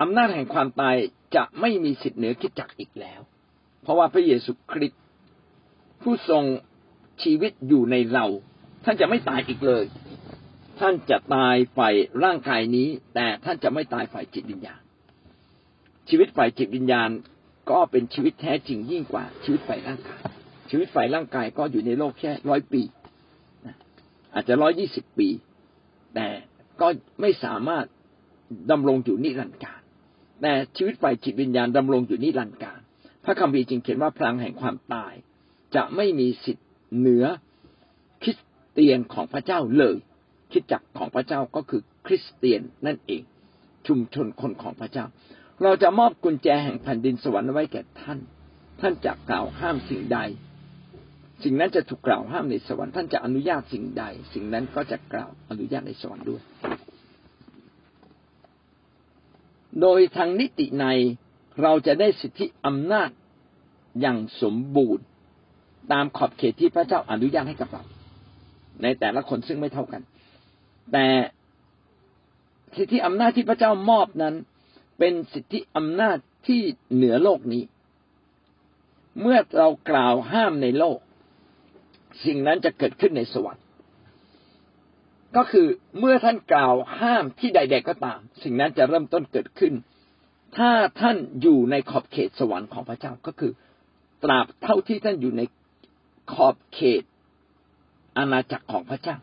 [0.00, 0.94] อำนาจแห่งความตาย
[1.36, 3.20] จะไม่มีสิทธิเหนือคิดจักอีกแล้ว
[3.82, 5.02] เพราะว่าพระเยซูคริสต์
[6.02, 6.44] ผู้ทรง
[7.22, 8.26] ชีวิตอยู่ในเรา
[8.84, 9.84] ท่านจะไม่ตายอีกเลย
[10.80, 11.94] ท่านจะตายฝ่าย
[12.24, 14.80] ร่างกายนี้ แต่ท่านจะไม่ตายฝ่ายจิตวิญญาณ
[16.08, 17.10] ชีวิตฝ่ายจิตวิญญาณ
[17.70, 20.22] ก็เป็นชีวิตแท้จริงยิ่งกว่าชีวิตฝ่ายร่างกาย
[20.70, 22.82] ชีวิตฝ่ายร่างกายก็อยู่ในโลกแค่ร้อยปี
[24.34, 25.28] อาจจะร้อยยี่สิบปี
[26.14, 26.28] แต่
[26.80, 26.86] ก็
[27.20, 27.84] ไม่สามารถ
[28.70, 29.80] ดำรงอยู่นิรันดร์การ
[30.42, 32.80] แต่ชีวิตฝ่ายจิตวิญญาณดำรงอยู่นิรันดร์การ
[33.24, 35.14] พระคัมภีร์จึงเขียนว่าพลังแห่งความตาย
[35.74, 36.66] จะไม่มีสิทธิ์
[36.98, 37.24] เหนือ
[38.22, 38.38] คริส
[38.70, 39.96] เตียนของพระเจ้าเลย
[40.52, 43.22] คิดจักของพระเจ้าก็คือคริสเตียนนั่นเอง
[43.86, 45.04] ชุมชนคนของพระเจ้า
[45.62, 48.18] เราจะมอบกุญแจแห่งแผ่นดินสวรรค์ไว้แก่ท่าน
[48.80, 50.18] ท่านจะกล่าวห้ามสิ่งใด
[51.42, 56.42] สิ่งนั้นจะถูกกล่าวห้ามในสวรรค์ ท่านจะอนุญาตสิ่งใด สิ่งนั้นก็จะกล่าวอนุญาตในสวรรค์ด้วย
[59.80, 60.86] โดยทางนิติใน
[61.62, 63.10] เราจะได้สิทธิอำนาจ
[64.00, 65.04] อย่างสมบูรณ์
[65.92, 67.82] ตามขอบเขตที่พระเจ้าอนุญาตให้กับเรา
[68.82, 70.02] ในแต่ละคนซึ่งไม่เท่ากัน
[70.92, 71.06] แต่
[72.76, 74.34] สิทธิอำนาจที่พระเจ้ามอบนั้น
[74.98, 76.60] เป็นสิทธิอำนาจที่
[76.94, 77.62] เหนือโลกนี้
[79.20, 80.98] เมื่อเรากล่าวห้ามในโลก
[82.24, 83.64] สิ่งนั้นจะเกิดขึ้นในสวรรค์
[85.36, 85.66] ก็คือ
[85.98, 89.72] เมื่อท่านกล่าวห้ามที่ใด ๆก็ตาม สิ่งนั้นจะเริ่มต้นเกิดขึ้น
[90.56, 90.70] ถ้า
[91.00, 93.52] ท่านอยู่ในขอบเขตสวรรค์ของพระเจ้าก็คือ
[94.24, 95.42] ตราบเท่าที่ท่านอยู่ใน
[96.32, 97.02] ขอบเขต
[98.18, 99.16] อาณาจักรของพระเจ้า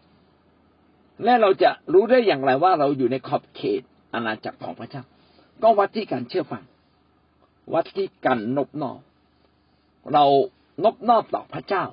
[1.23, 3.81] และเราจะรู้ได้อย่างไรว่าเราอยู่ในขอบเขต
[4.13, 5.03] อาณาจักรของพระเจ้า
[5.61, 6.63] ก็วัดที่การเชื่อฟัง
[7.73, 8.99] วัดที่การนบนอบ
[10.13, 10.25] เรา
[10.83, 11.83] นบนอบต่อพระเจ้า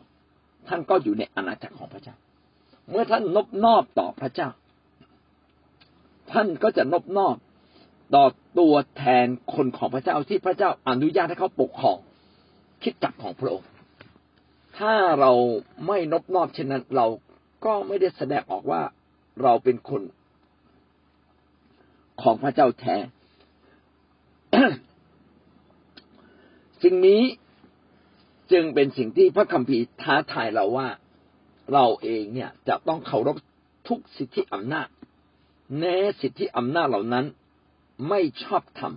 [0.68, 2.16] ท่านก็อยู่ในอาณาจักรของพระเจ้า
[2.88, 4.48] เมื่อท่านนบนอบต่อพระเจ้า
[6.32, 7.36] ท่านก็จะนบนอบ
[8.14, 8.24] ต่อ
[8.58, 11.98] ตัวแทนคนของพระเจ้าที่พระเจ้าอนุญาตให้เขาปกครอง
[12.82, 13.68] คิดจักของพระองค์
[14.78, 15.32] ถ้าเรา
[15.86, 17.06] ไม่นบนอบเช่นนั้น เรา
[17.64, 18.82] ก็ไม่ได้แสดงออกว่า
[19.42, 20.02] เราเป็นคน
[22.22, 22.96] ของพระเจ้าแท้
[26.82, 27.22] สิ่งนี้
[28.52, 30.88] จึงเป็นสิ่งที่พระคัมภีร์ท้าทายเราว่า
[31.72, 33.36] เราเองเนี่ยจะต้องเคารพ
[33.88, 34.88] ทุกสิทธิอำนาจ
[35.78, 37.26] แม้สิทธิอำนาจเหล่านั้น
[38.08, 38.92] ไม่ชอบธรรม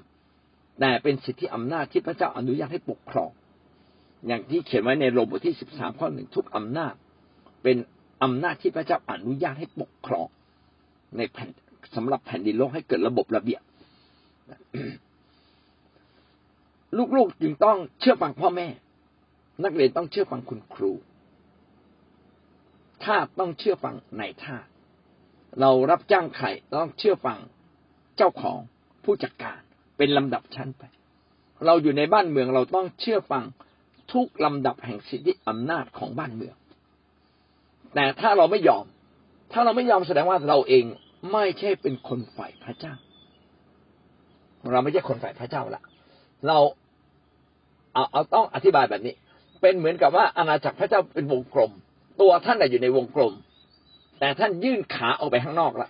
[0.80, 3.32] แต่เป็นสิทธิอำนาจที่พระเจ้าอนุญาตให้ปกครอง
[4.28, 6.94] อย่างที่เขียนไว้ในโรมบทที่สิบสามข้อหนึ่งทุกอำนาจ
[7.64, 7.78] เป็น
[8.24, 10.28] อำนาจที่พระเจ้าอนุญาตให้ปกครอง
[11.18, 11.50] ในแผ่น
[11.96, 13.62] สำหรับแผ่นดินโลกให้เกิดระบบระเบียบ
[17.16, 18.68] ลูกๆจึงต้องเชื่อฟังพ่อแม่
[19.64, 20.92] นักเรียนต้องเชื่อฟังคุณครู
[23.04, 24.58] ถ้าต้องเชื่อฟังนายท่า
[25.60, 26.48] เรารับจ้างใคร
[26.80, 27.40] ต้องเชื่อฟัง
[28.18, 28.58] เจ้าของ
[29.04, 29.60] ผู้จัดการ
[29.98, 30.84] เป็นลำดับชั้นไป
[31.66, 33.44] เราอยู่ในบ้านเมืองเราต้องเชื่อฟัง
[34.14, 36.56] ทุกลำดับแห่งสิทธิอำนาจของบ้านเมือง
[37.96, 38.86] แต่ถ้าเราไม่ยอม
[39.52, 40.86] ถ้าเราไม่ยอมแสดงว่าเราเอง
[41.32, 42.94] ไม่ใช่เป็นคนฝ่ายพระเจ้า
[44.72, 45.82] เราไม่ใช่คนฝ่ายพระเจ้าละ
[46.48, 46.58] เรา
[47.94, 49.16] เอาเอาต้องอธิบายแบบนี้
[49.62, 51.72] เป็นเหมือนกับว่าอาณาจักรพระเจ้าเป็นวงกลม
[52.22, 53.34] ตัวท่านอยู่ในวงกลม
[54.20, 55.90] แต่ท่านยื่นขาออกไปข้างนอกละ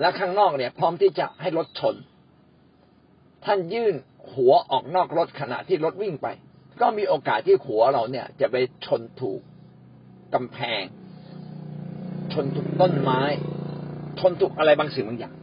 [0.00, 1.94] และข้างนอกเนี่ย พร้อมที่จะให้รถชน
[3.44, 3.94] ท่านยื่น
[4.32, 6.26] หัวออกนอกรถขณะที่รถวิ่งไป
[6.80, 9.40] ก็มีโอกาสที่หัวเราเนี่ย จะไปชนถูก
[10.34, 10.82] กำแพง
[12.32, 13.20] ชนถูกต้นไม้
[14.20, 15.34] ชนถูกอะไรบางสิ่งบางอย่าง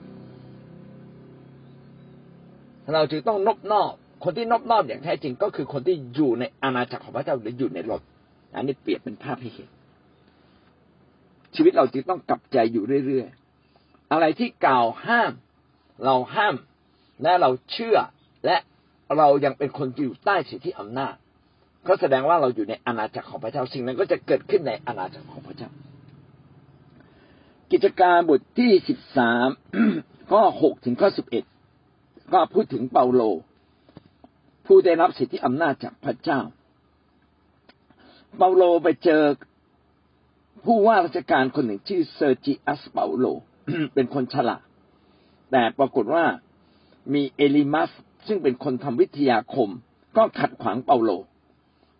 [2.94, 3.94] เราจึงต้องนบนอบ
[4.26, 8.02] คนที่นอบนอบอย่างแท้จริงก็คือคนที่อยู่ในอาณาจักรของพระเจ้าหรืออยู่ในรถ
[8.56, 9.70] อันนี้เปรียบเป็นภาพให้เห็น
[11.56, 15.32] ชีวิตเราจึงต้องกลับใจอยู่เรื่อยๆ อะไรที่กล่าวห้าม
[16.04, 16.56] เราห้าม
[17.24, 17.98] และเราเชื่อ
[18.46, 18.58] และ
[19.18, 21.16] เรายังเป็นคนอยู่ใต้สิทธิอำนาจ
[21.88, 25.70] ก็แสดงว่าเราอยู่ในอาณาจักรของพระเจ้าสิ่งนั้นก็จะเกิดขึ้นในอาณาจักรของพระเจ้า
[27.72, 29.48] กิจการบทที่สิบสาม
[30.30, 31.44] ข้อหกถึงข้อสิบเอ็ด
[32.34, 33.22] ก็พูดถึงเปาโล
[34.66, 36.40] ผู้ได้รับสิทธิอำนาจจากพระเจ้า
[38.38, 39.24] เปาโลไปเจอ
[40.66, 43.26] ผู้ว่าราชการคนหนึ่งชื่อเซอร์จิอัสเปาโล
[43.94, 44.62] เป็นคนฉลาด
[45.52, 46.24] แต่ปรากฏว่า
[47.14, 47.90] มีเอลิมัส
[48.28, 49.70] ซึ่งเป็นคนทำวิทยาคม
[50.18, 51.12] ก็ขัดขวางเปาโล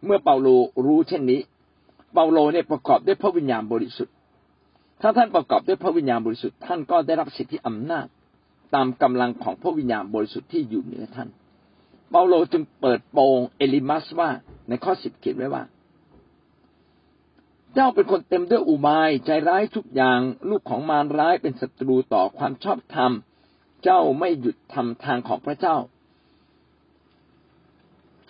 [0.06, 0.48] เมื่อเปาโล
[0.86, 1.42] รู้เช่นนี้
[2.14, 4.14] เปาโลเนี่ยประกอบด้วยพระวิญญาณบริสุทธิ์
[5.02, 8.08] ถ้าท่านประกอบด้วยพระวิญญาณบริสุทธิ์ท่านก็ได้รับสิทธิอำนาจ
[8.76, 11.30] ตามกำลังของพระวิญญาณบริสุทธิ์ที่อยู่เหนือท่าน
[12.10, 14.30] เปาโลจึงเปิดโปงเอลิมัสว่า
[14.68, 15.64] ในข้อสิบเขียนไว้ว่า
[17.74, 23.12] เจ้าเป็นคนเต็มด้วยอุบาย ใจร้ายทุกอย่าง ลูกของมารร้ายเป็นศัตรูต่อความชอบธรรม
[23.84, 25.78] เจ้าไม่หยุดทำทางของพระเจ้า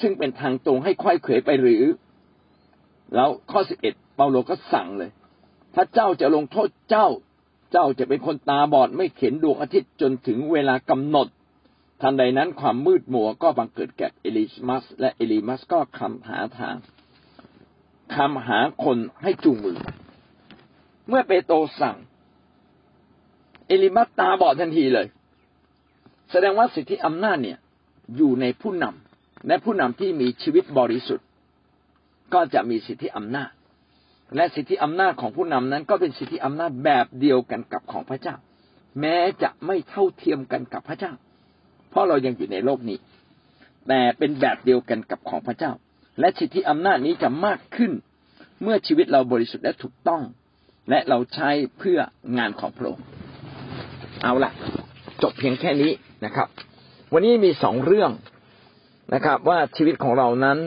[0.01, 1.83] ซึ่งเป็นทางตรงให้ค่อยเขวไปหรือ
[3.15, 5.11] แล้วข้อสิบเอ็ดเปาโลก็สั่งเลย
[5.75, 7.07] ถ้าเจ้าจะลงโทษเจ้า
[7.71, 11.27] เจ้าจะเป็นคนตาบอดไม่เห็นดวงอาทิตย์จนถึงเวลากำหนด
[12.01, 16.75] ทันใดนั้นความมืดมัวก็บังเกิดแก่เอลิมัส และเอลิมัสก็คำหาทาง
[18.15, 19.77] คำหาคนให้จูงมือ
[21.07, 21.97] เมื่อเปโตรสั่ง
[23.67, 25.07] เอลิมัสตาบอดทันทีเลย
[26.31, 27.59] แสดงว่าสิทธิอำนาจเนี่ย
[28.15, 31.27] อยู่ในผู้นำและผู้นำที่มีชีวิตบริสุทธิ์
[32.33, 33.51] ก็จะมีสิทธิอำนาจ
[34.35, 38.35] และสิทธิอำนาจของผู้นำนั้น ก็เป็นสิทธิอำนาจแบบเดียวกันกับของพระเจ้า
[38.99, 41.13] แม้จะไม่เท่าเทียมกันกับพระเจ้า
[41.95, 42.97] เพราะเรายังอยู่ในโลกนี้
[43.87, 45.71] แต่เป็นแบบเดียวกันกับของพระเจ้า
[46.19, 47.91] และสิทธิอำนาจนี้จะมากขึ้น
[48.61, 50.21] เมื่อชีวิตเราบริสุทธิ์และถูกต้อง
[50.89, 51.99] และเราใช้เพื่อ
[52.37, 53.05] งานของพระองค์
[54.23, 54.51] เอาละ
[55.21, 55.91] จบเพียงแค่นี้
[56.25, 56.47] นะครับ
[57.13, 58.11] วันนี้มีสองเรื่อง
[59.13, 60.57] นะครับ ว่าชีวิตของเรานั้น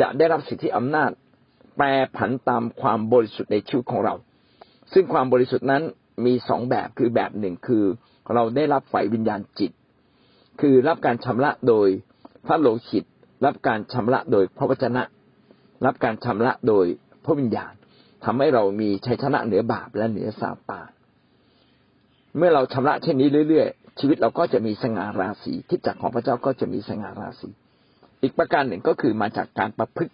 [0.00, 1.10] จะได้รับสิทธิอำนาจ
[1.76, 4.14] แปรผันตามความบริสุทธิ์ในชีวิตของเรา
[4.92, 5.82] ซึ่งความบริสุทธิ์นั้น
[6.26, 7.84] มีสองแบบคือแบบหนึ่งคือ
[8.34, 9.72] เราได้รับฝ่ายวิญญาณจิต
[10.60, 11.88] คือรับการชำระโดย
[12.46, 13.04] พระโลหิต
[13.44, 15.02] รับการชำระโดยพระวจนะ
[15.86, 16.86] รับการชำระโดย
[17.24, 17.74] พระวิญญาณ
[18.24, 20.90] ทำให้เรามีชัยชนะเหนือบาปและเหนือซาตาน
[22.36, 27.48] เมื่อเราชำระเช่นนี้เรื่อยๆ ชีวิตเราก็จะมีสง่าราศีทิศจักรของพระเจ้าก็จะมีสง่าราศี
[28.22, 30.12] อีกประการหนึ่งก็คือมาจากการประพฤติ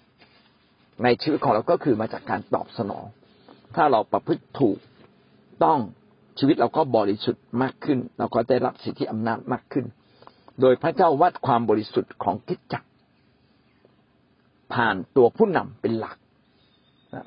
[1.05, 3.07] ในชีวิตของเราก็คือมาจากการตอบสนอง
[3.77, 4.79] ถ้าเราประพฤติถูก
[5.65, 5.79] ต้อง
[6.39, 9.85] ชีวิตเราก็บริสุทธิ์มากขึ้น เราก็ได้รับสิทธิอำนาจมากขึ้น
[10.61, 12.85] โดยพระเจ้าวัดความบริสุทธิ์ของทิศจัก
[14.75, 16.17] ผ่านตัวผู้นำเป็นหลัก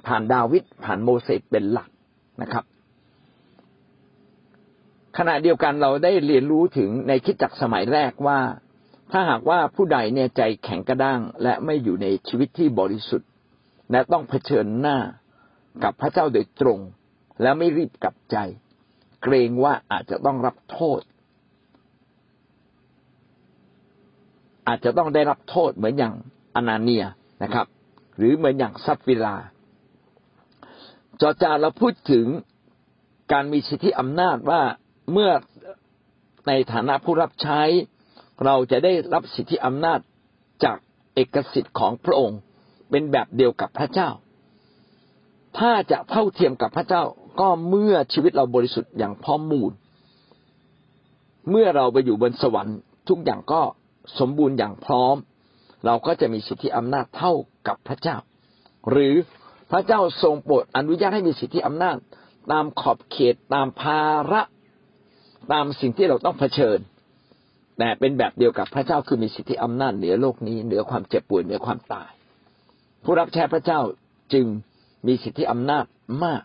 [0.07, 1.89] ผ่านดาวิดผ่านโมเสสเป็นหลัก
[2.41, 2.65] นะครับ
[5.17, 8.39] ขณะเดียวกันเราได้เรียนรู้ถึงในคิดจักสมัยแรกว่า
[9.11, 13.29] ถ้าหากว่าผู้ใดเนี่ยใจแข็งกระด้าง และไม่อยู่ในชีวิตที่บริสุทธิ์
[13.91, 14.97] และต้องเผชิญหน้า
[15.83, 16.79] กับพระเจ้าโดยตรง
[17.41, 18.37] และไม่รีบกลับใจ
[19.23, 21.01] เกรงว่าอาจจะต้องรับโทษ
[24.67, 26.13] อาจจะต้องได้รับโทษเหมือนอย่าง
[26.55, 27.03] อานาเนีย
[27.43, 27.65] นะครับ
[28.17, 29.35] หรือเหมือนอย่างสัปฟีรา
[31.21, 32.25] จอจาเราพูดถึง
[33.31, 34.61] การมีสิทธิอำนาจว่า
[35.11, 35.31] เมื่อ
[36.47, 37.61] ในฐานะผู้รับใช้
[38.45, 39.99] เราจะได้รับสิทธิอำนาจ
[40.63, 40.77] จาก
[41.13, 42.39] เอกสิทธิ์ของพระองค์
[42.89, 44.09] เป็นแบบเดียวกับพระเจ้า
[45.57, 47.03] ถ้าจะเท่าเทียมกับพระเจ้า
[47.39, 49.71] ก็เมื่อชีวิตเราบริสุทธิ์อย่างพร้อมมูล
[51.49, 52.77] เมื่อเราไปอยู่บนสวรรค์
[53.09, 53.61] ทุกอย่างก็
[54.19, 55.15] สมบูรณ์อย่างพร้อม
[55.85, 57.33] เราก็จะมีสิทธิอำนาจเท่า
[57.67, 58.17] กับพระเจ้า
[58.91, 59.15] หรือ
[59.71, 61.97] พระเจ้าทรงโปรดอนุญาตให้มีสิทธิอำนาจ
[62.51, 64.41] ตามขอบเขตตามภาระ
[65.51, 66.79] ตามสิ่งที่เราต้องเผชิญ
[67.77, 72.11] แต่เป็นแบบเดียวกับพระเจ้าคือมีสิทธิอำนาจเหนือโลกนี้เหนือความเจ็บป่วยเหนือความตาย
[73.03, 73.79] ผู้รับใช้พระเจ้า
[74.33, 74.45] จึง
[75.07, 75.85] มีสิทธิอำนาจ
[76.23, 76.43] มาก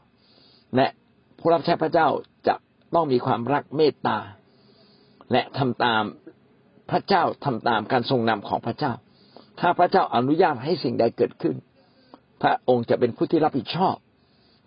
[0.76, 0.88] และ
[1.38, 2.08] ผู้รับใช้พระเจ้า
[2.46, 2.54] จะ
[2.94, 4.18] ต้องมีความรักเมตตา
[5.32, 6.02] และทำตาม
[6.90, 8.92] พระเจ้าทำตามการทรงนำของพระเจ้า
[9.60, 11.56] ถ้าพระเจ้าอนุญาตให้สิ่งใดเกิดขึ้น
[12.42, 13.94] พระองค์จะเป็นผู้ที่รับผิดชอบ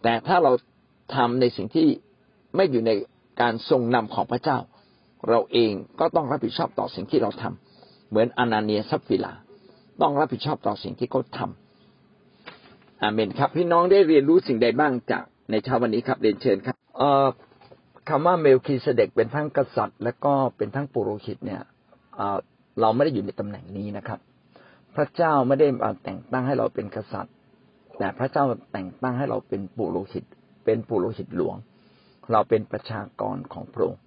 [0.03, 0.51] แต่ถ้าเรา
[1.15, 1.88] ทำในสิ่งที่
[2.55, 2.91] ไม่อยู่ใน
[3.41, 4.57] การทรงนำของพระเจ้า
[5.30, 9.34] เราเองก็ต้องรับผิดชอบต่อสิ่งที่เราทำเหมือนอานาเนียสัปฟีรา
[10.01, 17.28] ต้องรับผิดชอบต่อสิ่งที่เขาทำอาเมนครับ พี่น้องได้เรียนรู้สิ่งใดบ้างจากในเช้าวันนี้ครับเรียนเชิญครับ เอ่อ
[18.09, 21.61] คำว่าเมลคีเซเดคเป็นทั้งกษัตริย์ และก็เป็นทั้งปุโรหิตเนี่ย
[22.82, 24.20] เราไม่ได้อยู่ในตำแหน่งนี้นะครับ
[24.95, 25.68] พระเจ้าไม่ได้
[26.03, 27.34] แต่งตั้งให้เราเป็นกษัตริย์
[27.97, 30.26] แต่พระเจ้าแต่งตั้งให้เราเป็นปุโรหิต
[30.66, 31.55] เป็นปุโรหิตหลวง
[32.32, 34.01] เราเป็นประชากรของพระองค์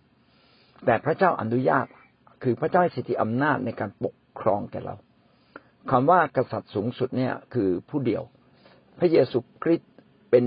[0.85, 1.87] แต่พระเจ้าอนุญาต
[2.43, 4.95] คือพระเจ้าให้สิทธิอำนาจในการปกครองแก่เรา
[5.91, 8.23] คำว่ากษัตริย์สูงสุดเนี่ยคือผู้เดียว
[8.99, 9.93] พระเยซูคริสต์
[10.31, 10.45] เป็น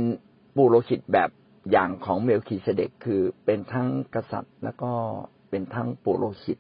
[0.56, 1.30] ปุโรหิตแบบ
[1.72, 4.92] อย่างของเมลคีเสเดกคือเป็นทั้งกษัตริย์แล้วก็
[5.50, 6.60] เป็นทั้งปุโรหิต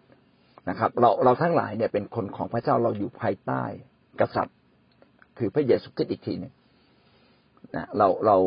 [0.69, 3.63] นะครับ เราเราทั้งหลายเนี่ยเป็นคนของพระเจ้าเราอยู่ภายใต้
[4.21, 4.55] กษัตริย์
[5.37, 6.53] คือพระเยซูคริสต์อีกทีหนึ่ง
[7.75, 8.37] นะเราเรา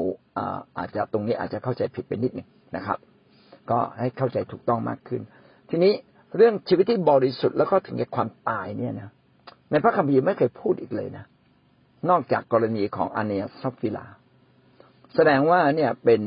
[0.79, 2.99] อาจจะตรงนี้อาจจะเข้าใจผิดไปนิดหนึ่งนะครับ
[3.71, 5.23] ก็ให้เข้าใจถูกต้องมากขึ้น
[5.71, 5.93] ทีนี้
[6.37, 9.11] เรื่องชีวิตที่บริสุทธิ์แล้วก็ถึงแก่ความตายเนี่ยนะ
[9.71, 11.25] ในพระคัมภีร์ไม่เคยพูดอีกเลยนะ
[12.11, 14.07] นอกจากกรณีของอานาเนียสัปฟีรา
[15.15, 16.21] แสดงว่าเนี่ยเป็น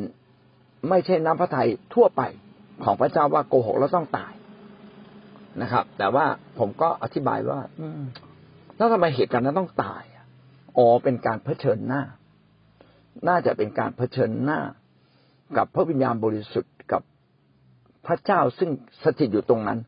[0.90, 2.22] ไม่ใช่น้ำพระทัยทั่วไป
[2.84, 4.34] ของพระเจ้าว่าโกหกแล้วต้องตาย
[5.62, 6.26] นะครับ แต่ว่า
[6.60, 7.88] ผมก็อธิบายว่าอื
[8.78, 10.04] แล้วทำไมเหตุการณ์นั้นต้องตาย
[10.78, 12.02] อ๋อเป็นการเผชิญหน้า
[13.28, 14.60] น่าจะเป็นการเผชิญหน้า
[15.58, 17.02] กับพระวิญญาณบริสุทธิ์กับ
[18.06, 18.70] พระเจ้าซึ่ง
[19.04, 19.80] สถิตอยู่ตรงนั้น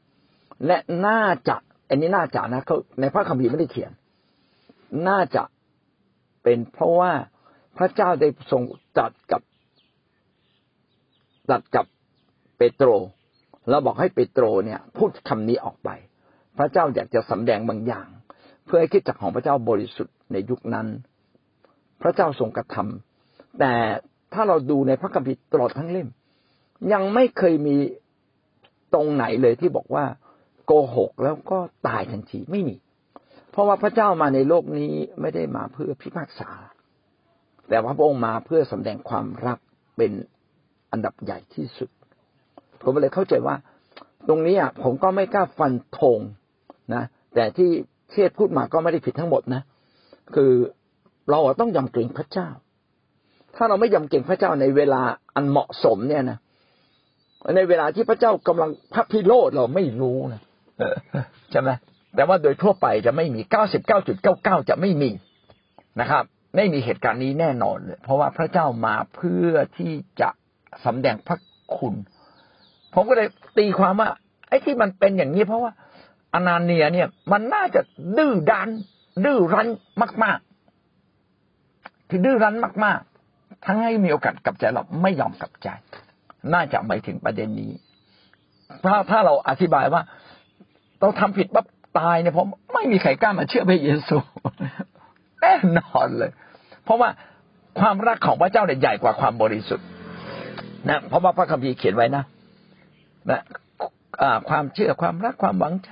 [0.65, 1.55] และน่าจะ
[1.89, 3.91] อันนี้น่าจะนะเขาในพระคัมภีร์ไม่ได้เขียน
[5.07, 5.43] น่าจะ
[6.43, 7.11] เป็นเพราะว่า
[7.78, 8.63] พระเจ้าได้ทรง
[8.97, 9.41] ตัดกับ
[11.49, 11.86] ตัดกับ
[12.57, 12.89] เปโตร
[13.70, 15.89] เราบอกให้เปโตรเนี่ยพูดคำนี้ออกไป
[16.57, 18.07] พระเจ้าอยากจะสำแดงบางอย่าง
[18.65, 20.88] เพื่อให้คิดจักของพระเจ้าบริสุทธิ์ในยุคนั้น
[22.01, 23.74] พระเจ้าทรงกระทำแต่
[24.34, 26.07] ถ้าเราดูในพระคัมภีร์ตลอดทั้งเล่ม
[26.93, 27.76] ยังไม่เคยมี
[28.93, 30.05] ตรงไหนเลยที่บอกว่า
[30.65, 32.76] โกหกแล้วก็ตายทันทีไม่มี
[33.51, 36.49] เพราะว่าพระเจ้ามาในโลกนี้ไม่ได้มาเพื่อพิพากษา
[37.70, 39.59] แต่ว่าพระองค์มาเพื่อสำแดงความรัก
[39.97, 40.11] เป็น
[40.91, 41.89] อันดับใหญ่ที่สุด
[42.84, 43.56] ผมเลยเข้าใจว่า
[44.28, 46.20] ตรงนี้อะผมก็ไม่กล้าฟันธง
[46.96, 47.04] นะ
[47.36, 47.70] แต่ที่
[48.10, 49.62] เทียพูดมาก็ไม่ได้ผิดทั้งหมดนะ
[50.36, 50.52] คือ
[51.30, 52.50] เราต้องยำเกรงพระเจ้า
[53.56, 55.02] ถ้าเราไม่ยำเกรงพระเจ้าในเวลา
[55.36, 56.38] อันเหมาะสมเนี่ยนะ
[57.56, 60.42] ในเวลาที่พระเจ้ากำลังพระพิโรธเราไม่รู้นะ
[61.52, 61.70] ใช่ไหม
[62.16, 65.10] แต่ว่าโดยทั่วไปจะไม่มีเก้าสิบเก้าจุดเก้าเก้าจะไม่มี
[66.02, 66.24] นะครับ
[66.56, 70.30] ไม่มีเหตุการณ์นี้แน่นอนเลยเพราะว่าพระเจ้ามาเพื่อที่จะ
[70.86, 71.40] สำแดงพระ
[71.78, 71.96] คุณ
[72.94, 73.28] ผมก็เลย
[73.58, 74.10] ตีความว่า
[74.50, 75.72] ไอ้ที่มันเป็นอย่างนี้เพราะว่า
[76.34, 77.82] อนาเนียเนี่ยมันน่าจะ
[78.18, 78.70] ดื้อดัน
[79.26, 79.68] ดื้อรั้น
[80.24, 80.40] มาก
[81.24, 83.00] ๆ ที่ดื้อรั้นมาก
[83.32, 85.68] ๆ ทั้งให้มีโอกาสกลับใจเราไม่ยอมกลับใจ
[86.54, 87.72] น่าจะหมายถึงประเด็นนี้
[88.86, 90.02] ถ้าถ้าเราอธิบายว่า
[91.00, 91.66] เราทำผิดปั๊บ
[92.00, 94.18] ตายเนี่ยผมไม่มีใครกล้ามาเชื่อพระเยซู
[95.42, 96.32] แน่นอนเลย
[96.84, 97.10] เพราะว่า
[97.80, 99.88] ความรักของพระเจ้าเนี่ยใหญ่กว่าความบริสุทธิ์
[100.90, 102.24] นะเพราะว่าพระคัมภีร์เขียนไว้นะ
[103.32, 103.42] นะ
[104.50, 105.88] ความเชื่อความรักความหวังใจ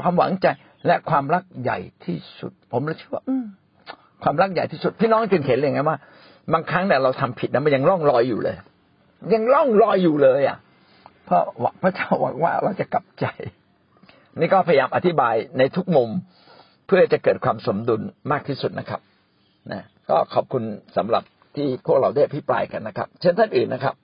[0.00, 0.46] ความหวังใจ
[0.86, 3.22] และความรักใหญ่ที่สุด ผมเลยเชื่อว่า
[4.22, 5.98] ความรักใหญ่ที่สุด พี่น้องจึงเห็นเลยไงว่า
[6.52, 8.54] บางครั้งเนี่ยเราทำผิดนะมันยังร่องรอยอยู่เลย
[9.34, 10.58] ยังร่องรอยอยู่เลย อะ
[11.24, 11.42] เพราะ
[11.82, 13.26] พระเจ้าหวังว่าเราจะกลับใจ
[14.40, 16.10] นี่ก็พยายามอธิบายในทุกมุม
[16.86, 18.00] เพื่อจะเกิดความสมดุล
[18.32, 19.00] มากที่สุดนะครับ
[19.72, 20.62] นะก็ขอบคุณ
[20.96, 21.22] สำหรับ
[21.56, 23.94] ที่พวกเราได้พิปรายกันนะครับ เชิญท่านอื่นนะครับ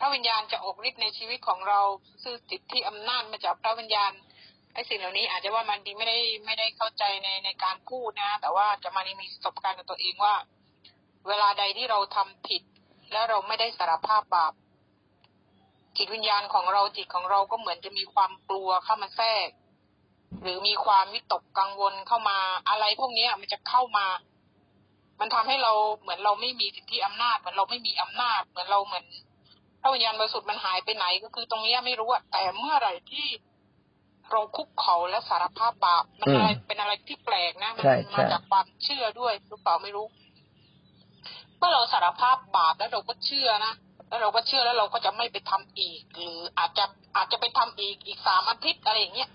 [0.00, 1.80] พระ วิญญาณจะออกฤทธิ์ในชีวิตของเรา
[2.22, 4.12] ซึ่งติดที่อำนาจมาจากพระวิญญาณ
[4.74, 10.34] ไอ้สิ่งเหล่านี้อาจจะว่ามันดีไม่ได้ไม่ได้เข้าใจในในการพูดนะ แต่ว่าจะมานีมีประสบการณ์กับตัวเองว่า
[11.28, 12.62] เวลาใดที่เราทำผิด
[13.12, 14.52] แล้วเราไม่ได้สารภาพบาป
[15.96, 19.48] จิตวิญญาณของเราจิตของเราก็เหมือนจะมีความกลัวเข้ามาแทรก
[20.42, 22.38] หรือมีความวิตกกังวลเข้ามา
[22.68, 24.06] อะไรพวกนี้มันจะเข้ามา
[25.20, 29.06] มันทำให้เราเหมือนเราไม่มีสิทธิอำนาจ เหมือนเราไม่มีอำนาจ เหมือนเราเหมือน
[29.84, 33.26] พระวิญญาณบริสุทธิ์มันหายไปไหนก็คือตรงนี้ไม่รู้อะแต่เมื่อไหร่ที่
[34.30, 40.06] เราคุกเขาและสารภาพบาปมันอะไรเป็นอะไรที่แปลกนะมันมาจากความเชื่อด้วยหรือเปล่าไม่รู้
[41.58, 43.72] เมื่อเราสารภาพบาปแล้วเราก็เชื่อนะ
[44.08, 46.84] แล้วเราก็เชื่อแล้วเราก็จะไม่ไปทำอีก หรืออาจจะ
[47.16, 49.30] อาจจะไปทำอีกอีกสามอาทิตย์อะไรอย่างเงี้ย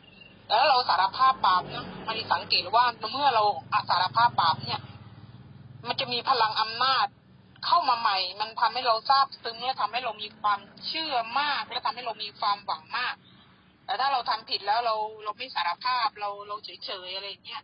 [0.49, 3.43] แล้วเราสารภาพบาปนะมันสังเกตว่าเมื่อเรา
[3.89, 4.81] สารภาพบาปเนี่ย
[5.87, 7.07] มันจะมีพลังอำนาจ
[7.65, 13.15] เข้ามาใหม่ มันทำให้เราทราบซึ้งและทำให้เรามีความเชื่อมาก และทำให้เรามีความหวังมาก
[13.85, 17.63] แต่ถ้าเราทำผิดแล้วเราเราไม่สารภาพเราเราเฉยเฉยๆอะไรเงี้ย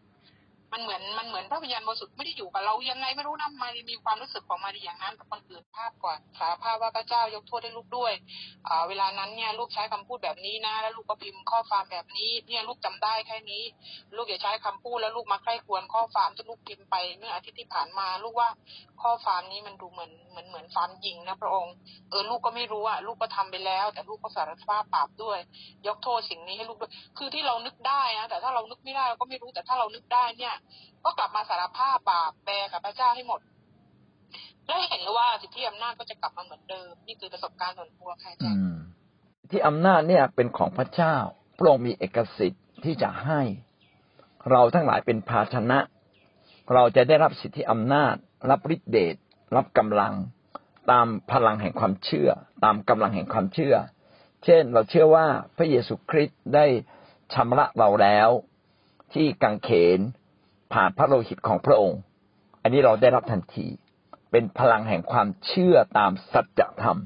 [0.74, 8.14] มันเหมือนมันเหมือนพระวิญญาณบริสุทธิ์ไม่ได้อยู่กับเรายังไงไม่รู้นะมันมีความรู้สึกของมันอย่างนั้นกับคนอื่นภาพก่อนสารภาพว่าพระเจ้ายกโทษให้ลูกด้วย
[8.68, 13.64] อ่าเวลานั้นเนี่ยลูกใช้คำพูดแบบนี้นะแล้วลูกก็พิมพ์ข้อความแบบนี้ เนี่ยลูกจำได้แค่นี้
[14.16, 18.50] ลูกอย่าใช้คำพูดแล้วลูกมาใกล้ควรข้อความที่ลูกพิมพ์ไปเมื่ออาทิตย์ที่ผ่านมา ลูกว่า
[19.02, 21.74] ข้อความนี้มันดูเหมือนเหมือนเหมือนความยิงนะพระองค์
[22.10, 25.40] เออลูกก็ไม่รู้อะลูกก็ทำไปแล้ว แต่ลูกก็สารภาพบาปด้วย
[25.88, 30.55] ยกโทษสิ่งนี้ให้ลูกด้วยคือที่เรานึกได้นะแต่ถ้าเรานึกไม่ได้เราก็ไม่รู้แต่ถ้าเรานึกได้เนี่ย
[31.04, 33.42] ก็กลับมาสารภาพบาปแบกับพระเจ้าให้หมด
[34.66, 38.60] และเห็นเลยว่าสิทธิอำนาจก็จะกลับมาเหมือนเดิม นี่คือประสบการณ์ส่วนตัวค่ะอาจารย์
[39.50, 41.16] ที่อำนาจเนี่ยเป็นของพระเจ้า
[41.58, 43.42] พระองค์มีเอกสิทธิ์ที่จะให้
[44.52, 45.80] เราทั้งหลายเป็นภาชนะ
[46.74, 48.16] เราจะได้รับสิทธิอำนาจ
[48.50, 49.16] รับฤทธิเดช
[49.56, 50.14] รับกำลัง
[50.92, 52.30] ตามพลังแห่งความเชื่อ
[52.64, 53.76] ตามกำลังแห่งความเชื่อ
[54.46, 55.28] เช่นเราเชื่อว่า
[55.58, 56.66] พระเยซูคริสต์ได้
[57.34, 58.30] ชำระเราแล้ว
[59.14, 60.00] ที่กังเขน
[60.74, 62.00] ผ่านพระโลหิตของพระองค์
[62.62, 63.68] อันนี้เราได้รับทันที
[64.32, 67.00] เป็นพลังแห่งความเชื่อตามสัจธรรม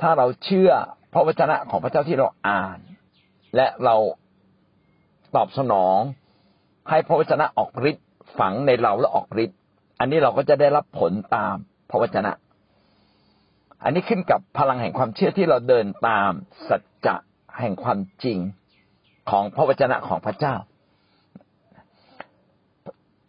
[0.00, 0.70] ถ้าเราเชื่อ
[1.12, 2.78] พระวจนะของพระเจ้าที่เราอ่าน
[3.56, 3.96] และเรา
[5.36, 5.98] ตอบสนอง
[6.90, 8.06] ให้พระวจนะออกฤทธิ์
[8.38, 9.58] ฝังในเราและออกฤทธิ์
[9.98, 11.56] อันนี้เราก็จะได้รับผลตาม
[11.90, 12.32] พระวจนะ
[13.84, 16.30] อันนี้ขึ้นกับพลังแห่งความเชื่อที่เราเดินตาม
[16.68, 17.16] สัจจะ
[17.60, 18.38] แห่งความจริง
[19.30, 20.54] ของพระวจนะของพระเจ้า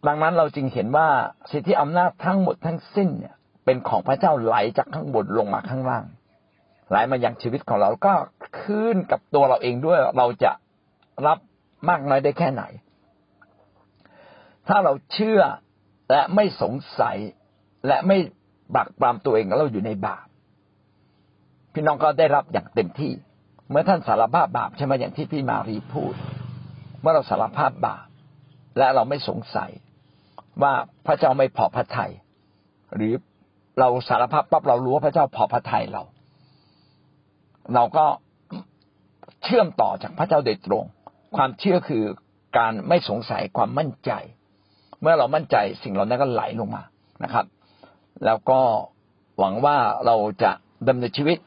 [0.06, 1.08] ดังนั้นเราจึงเห็นว่า
[1.50, 3.34] สิทธิอำนาจทั้งหมดทั้งสิ้นเนี่ย
[3.64, 6.04] เป็นของพระเจ้าไหลจากข้างบนลงมาข้างล่าง
[6.90, 8.14] ไหลมายังชีวิตของเราก็
[8.62, 10.52] ขึ้นกับตัวเราเองด้วยเราจะ
[11.26, 11.38] รับ
[11.88, 12.62] มากน้อยได้แค่ไหน
[14.68, 15.40] ถ้าเราเชื่อ
[16.10, 17.16] และไม่สงสัย
[17.86, 18.18] และไม่
[18.76, 20.26] บักปรามตัวเองเราอยู่ในบาป
[21.72, 23.12] พี่น้องก็ได้รับอย่างเต็มที่
[23.70, 26.14] เมื่อท่านสารภาพบาปใช่ไหมอย่างที่พี่มารีพูด
[27.00, 28.06] เมื่อเราสารภาพบาป
[28.78, 29.70] และเราไม่สงสัย
[30.62, 30.72] ว่า
[31.06, 32.12] พระเจ้าไม่พอพระทัย
[32.94, 33.12] หรือ
[33.78, 36.02] เราสารภาพปั๊บเรารู้ว่าพระเจ้าพอพระทัยเรา
[37.74, 38.06] เราก็
[39.42, 40.84] เชื่อมต่อจากพระเจ้าโดยตรง
[41.36, 42.04] ความเชื่อคือ
[42.58, 44.10] การไม่สงสัยความมั่นใจ
[45.00, 46.82] เมื่อเรามั่นใจสิ่งเหล่านั้นก็ไหลลงมา
[47.24, 47.46] นะครับ
[48.24, 48.60] แล้วก็
[49.38, 49.76] หวังว่า
[50.06, 50.50] เราจะ
[50.88, 51.38] ดำเนินชีวิต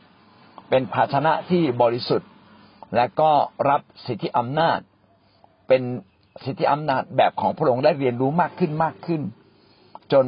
[0.69, 2.29] เป็นภาชนะที่บริสุทธิ์
[2.95, 3.31] และก็
[3.69, 4.79] รับสิทธิอำนาจ
[5.67, 5.81] เป็น
[6.45, 9.21] สิทธิอำนาจแบบของพระองค์ได้เรียนรู้มากขึ้นมากขึ้น
[10.13, 10.25] จน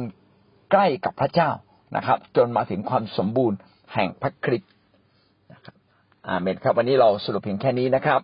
[0.70, 1.50] ใกล้กับพระเจ้า
[1.96, 3.58] นะครับ จนมาถึงความสมบูรณ์
[3.94, 4.72] แห่งพระคริสต์
[5.52, 5.74] นะครับ
[6.28, 8.20] อาเมนครับ วันนี้เราสรุปเพียงแค่นี้นะครับ